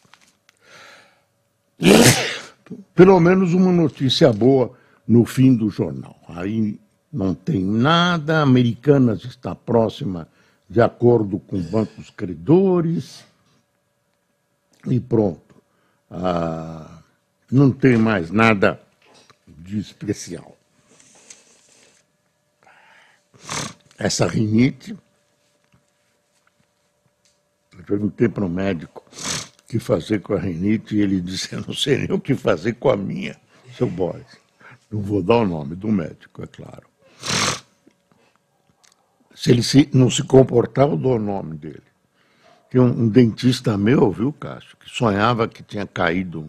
Pelo 2.93 3.17
menos 3.21 3.53
uma 3.53 3.71
notícia 3.71 4.33
boa 4.33 4.73
no 5.07 5.23
fim 5.23 5.55
do 5.55 5.69
jornal. 5.69 6.19
Aí 6.27 6.77
não 7.13 7.33
tem 7.33 7.63
nada, 7.63 8.41
Americanas 8.41 9.23
está 9.23 9.55
próxima 9.55 10.27
de 10.73 10.81
acordo 10.81 11.38
com 11.38 11.62
bancos 11.62 12.09
credores 12.09 13.23
e 14.88 14.99
pronto. 14.99 15.55
Ah, 16.09 17.03
não 17.51 17.71
tem 17.71 17.95
mais 17.95 18.31
nada 18.31 18.81
de 19.47 19.77
especial. 19.77 20.57
Essa 23.99 24.25
rinite, 24.25 24.97
eu 27.77 27.83
perguntei 27.83 28.27
para 28.27 28.43
o 28.43 28.49
médico 28.49 29.03
o 29.12 29.67
que 29.67 29.77
fazer 29.77 30.21
com 30.21 30.33
a 30.33 30.39
rinite 30.39 30.95
e 30.95 31.01
ele 31.01 31.21
disse: 31.21 31.53
Eu 31.53 31.62
não 31.62 31.75
sei 31.75 31.99
nem 31.99 32.12
o 32.12 32.19
que 32.19 32.33
fazer 32.33 32.73
com 32.73 32.89
a 32.89 32.97
minha, 32.97 33.39
seu 33.77 33.86
Boris. 33.86 34.25
Não 34.89 34.99
vou 34.99 35.21
dar 35.21 35.36
o 35.36 35.47
nome 35.47 35.75
do 35.75 35.89
médico, 35.89 36.41
é 36.41 36.47
claro. 36.47 36.92
Se 39.43 39.51
ele 39.51 39.62
se, 39.62 39.89
não 39.91 40.10
se 40.10 40.23
comportar, 40.23 40.88
eu 40.88 40.95
dou 40.95 41.17
o 41.17 41.19
nome 41.19 41.58
dele. 41.58 41.84
Tem 42.71 42.79
um, 42.79 43.01
um, 43.01 43.10
dentista 43.10 43.77
meu, 43.77 44.10
viu, 44.10 44.32
Cássio, 44.32 44.77
que 44.77 44.89
sonhava 44.89 45.49
que 45.49 45.62
tinha 45.62 45.86
caído 45.86 46.47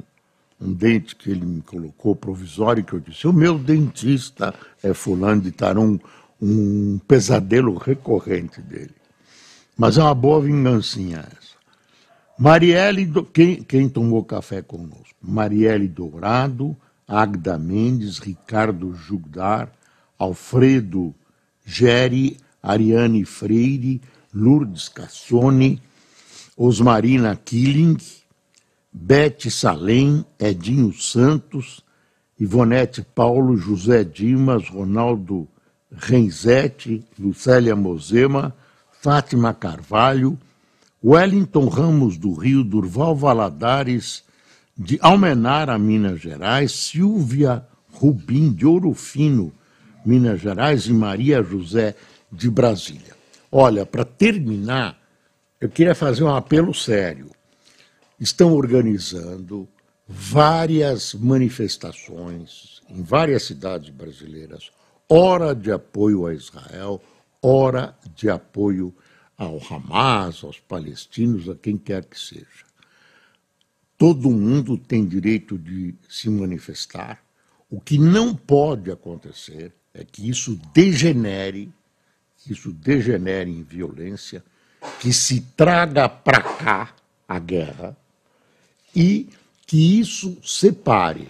um, 0.61 0.67
um 0.69 0.73
dente 0.73 1.17
que 1.17 1.29
ele 1.29 1.45
me 1.45 1.61
colocou 1.61 2.15
provisório, 2.15 2.85
que 2.85 2.93
eu 2.93 3.01
disse, 3.01 3.27
o 3.27 3.33
meu 3.33 3.59
dentista 3.59 4.55
é 4.81 4.95
fulano 4.95 5.43
de 5.43 5.51
Tarum, 5.51 5.99
um 6.41 7.01
pesadelo 7.09 7.77
recorrente 7.77 8.63
dele. 8.63 8.95
Mas 9.77 9.99
é 9.99 10.01
uma 10.01 10.15
boa 10.15 10.41
vingancinha 10.41 11.19
essa. 11.19 11.55
Marielle, 12.39 13.11
quem, 13.33 13.61
quem 13.61 13.89
tomou 13.89 14.23
café 14.23 14.63
conosco? 14.63 15.17
Marielle 15.21 15.89
Dourado, 15.89 16.77
Agda 17.09 17.59
Mendes, 17.59 18.21
Ricardo 18.21 18.95
Jugdar, 18.95 19.69
Alfredo 20.17 21.13
Geri, 21.67 22.37
Ariane 22.65 23.25
Freire, 23.25 24.01
Lourdes 24.33 24.89
Cassone, 24.89 25.79
Osmarina 26.57 27.37
Killing, 27.37 27.99
Bete 28.91 29.51
Salem, 29.51 30.25
Edinho 30.39 30.93
Santos, 30.93 31.85
Ivonete 32.41 33.03
Paulo, 33.15 33.57
José 33.57 34.05
Dimas, 34.05 34.69
Ronaldo 34.69 35.47
Renzete, 35.93 37.05
Lucélia 37.19 37.77
Mozema, 37.77 38.55
Fátima 39.01 39.53
Carvalho, 39.53 40.39
Wellington 41.03 41.69
Ramos 41.69 42.17
do 42.17 42.33
Rio, 42.33 42.65
Durval 42.65 43.15
Valadares, 43.15 44.25
de 44.77 44.99
Almenara, 45.03 45.79
Minas 45.79 46.21
Gerais, 46.21 46.73
Silvia 46.73 47.65
Rubim 47.93 48.51
de 48.51 48.67
Ouro 48.67 48.95
Fino, 48.95 49.53
Minas 50.05 50.41
Gerais, 50.41 50.87
e 50.87 50.93
Maria 50.93 51.43
José 51.43 51.95
de 52.31 52.51
Brasília. 52.51 53.17
Olha, 53.51 53.87
para 53.87 54.05
terminar, 54.05 55.01
eu 55.61 55.69
queria 55.69 55.95
fazer 55.95 56.25
um 56.25 56.35
apelo 56.35 56.75
sério. 56.75 57.31
Estão 58.19 58.53
organizando 58.53 59.69
várias 60.07 61.15
manifestações 61.15 62.83
em 62.89 63.03
várias 63.03 63.45
cidades 63.45 63.91
brasileiras, 63.91 64.71
hora 65.09 65.55
de 65.55 65.73
apoio 65.73 66.27
a 66.27 66.35
Israel, 66.35 67.03
hora 67.41 67.97
de 68.15 68.29
apoio 68.29 68.95
ao 69.37 69.59
Hamas, 69.59 70.45
aos 70.45 70.61
palestinos, 70.61 71.49
a 71.49 71.55
quem 71.55 71.77
quer 71.77 72.05
que 72.05 72.19
seja. 72.19 72.65
Todo 73.97 74.31
mundo 74.31 74.77
tem 74.77 75.07
direito 75.07 75.57
de 75.57 75.95
se 76.09 76.29
manifestar. 76.29 77.23
O 77.71 77.81
que 77.81 77.99
não 77.99 78.35
pode 78.35 78.91
acontecer 78.91 79.73
é 79.93 80.05
que 80.05 80.29
isso 80.29 80.61
degenere 80.73 81.73
que 82.45 82.53
isso 82.53 82.71
degenere 82.71 83.51
em 83.51 83.63
violência, 83.63 84.45
que 85.01 85.13
se 85.13 85.41
traga 85.57 86.09
para 86.09 86.43
cá 86.43 86.95
a 87.27 87.39
guerra 87.39 87.97
e 88.95 89.31
que 89.67 89.99
isso 89.99 90.37
separe 90.45 91.29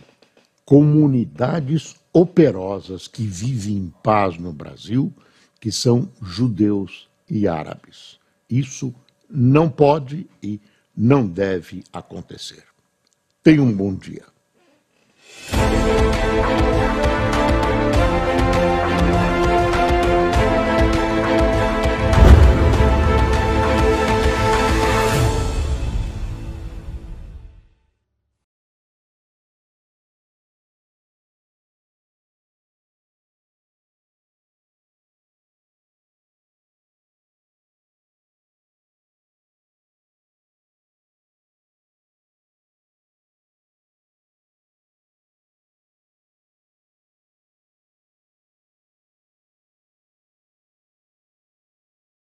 comunidades 0.64 1.94
operosas 2.12 3.06
que 3.06 3.24
vivem 3.24 3.76
em 3.76 3.94
paz 4.02 4.36
no 4.38 4.52
Brasil, 4.52 5.12
que 5.60 5.70
são 5.70 6.10
judeus 6.20 7.08
e 7.30 7.46
árabes. 7.46 8.18
Isso 8.50 8.92
não 9.30 9.70
pode 9.70 10.26
e 10.42 10.60
não 10.96 11.26
deve 11.26 11.84
acontecer. 11.92 12.64
Tenha 13.42 13.62
um 13.62 13.72
bom 13.72 13.94
dia. 13.94 14.24